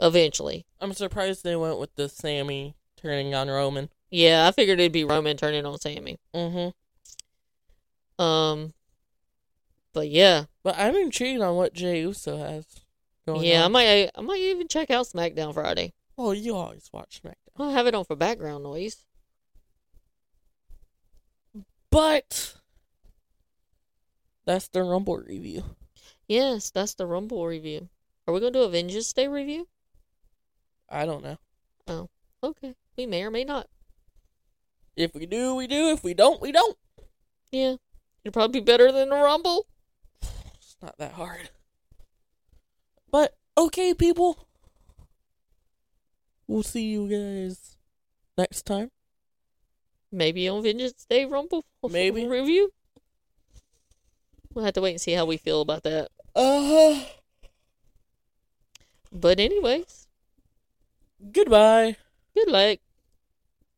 eventually. 0.00 0.66
I'm 0.80 0.92
surprised 0.92 1.44
they 1.44 1.56
went 1.56 1.78
with 1.78 1.94
the 1.94 2.08
Sami 2.08 2.74
turning 2.96 3.34
on 3.34 3.48
Roman. 3.48 3.88
Yeah, 4.10 4.46
I 4.46 4.52
figured 4.52 4.78
it'd 4.78 4.92
be 4.92 5.04
Roman 5.04 5.36
turning 5.36 5.64
on 5.64 5.78
Sami. 5.78 6.18
Mm-hmm. 6.34 8.22
Um, 8.22 8.74
but 9.92 10.08
yeah, 10.08 10.44
But 10.62 10.76
I'm 10.78 10.94
intrigued 10.96 11.40
on 11.42 11.56
what 11.56 11.74
Jey 11.74 12.00
Uso 12.00 12.36
has 12.38 12.66
going 13.26 13.44
yeah, 13.44 13.62
I 13.62 13.64
on. 13.64 13.72
might, 13.72 14.10
I 14.14 14.20
might 14.20 14.40
even 14.40 14.68
check 14.68 14.90
out 14.90 15.06
SmackDown 15.06 15.54
Friday. 15.54 15.92
Well, 16.16 16.34
you 16.34 16.54
always 16.54 16.88
watch 16.92 17.20
SmackDown. 17.22 17.34
I'll 17.58 17.70
have 17.70 17.86
it 17.86 17.94
on 17.94 18.04
for 18.04 18.16
background 18.16 18.64
noise. 18.64 19.04
But 21.90 22.54
that's 24.46 24.68
the 24.68 24.82
Rumble 24.82 25.18
review. 25.18 25.62
Yes, 26.26 26.70
that's 26.70 26.94
the 26.94 27.06
Rumble 27.06 27.46
review. 27.46 27.88
Are 28.26 28.32
we 28.32 28.40
gonna 28.40 28.52
do 28.52 28.62
a 28.62 28.68
Vengeance 28.68 29.12
Day 29.12 29.28
review? 29.28 29.68
I 30.88 31.04
don't 31.04 31.22
know. 31.22 31.36
Oh, 31.86 32.08
okay, 32.42 32.74
we 32.96 33.06
may 33.06 33.22
or 33.24 33.30
may 33.30 33.44
not. 33.44 33.68
If 34.96 35.14
we 35.14 35.26
do, 35.26 35.54
we 35.54 35.66
do. 35.66 35.88
If 35.88 36.02
we 36.04 36.14
don't, 36.14 36.40
we 36.40 36.52
don't. 36.52 36.76
Yeah, 37.50 37.76
it'll 38.24 38.32
probably 38.32 38.60
be 38.60 38.64
better 38.64 38.90
than 38.90 39.10
the 39.10 39.16
Rumble. 39.16 39.66
Not 40.82 40.98
that 40.98 41.12
hard. 41.12 41.50
But 43.10 43.34
okay, 43.56 43.94
people. 43.94 44.46
we'll 46.48 46.62
see 46.62 46.84
you 46.86 47.08
guys 47.08 47.76
next 48.36 48.66
time. 48.66 48.90
Maybe 50.10 50.48
on 50.48 50.62
Vengeance 50.62 51.06
Day 51.08 51.24
Rumble 51.24 51.64
Maybe. 51.88 52.26
review. 52.26 52.72
We'll 54.52 54.64
have 54.64 54.74
to 54.74 54.80
wait 54.82 54.92
and 54.92 55.00
see 55.00 55.12
how 55.12 55.24
we 55.24 55.36
feel 55.38 55.60
about 55.62 55.82
that. 55.84 56.08
Uh 56.34 57.04
But 59.10 59.38
anyways, 59.40 60.08
Goodbye. 61.32 61.96
good 62.34 62.48
luck. 62.50 62.78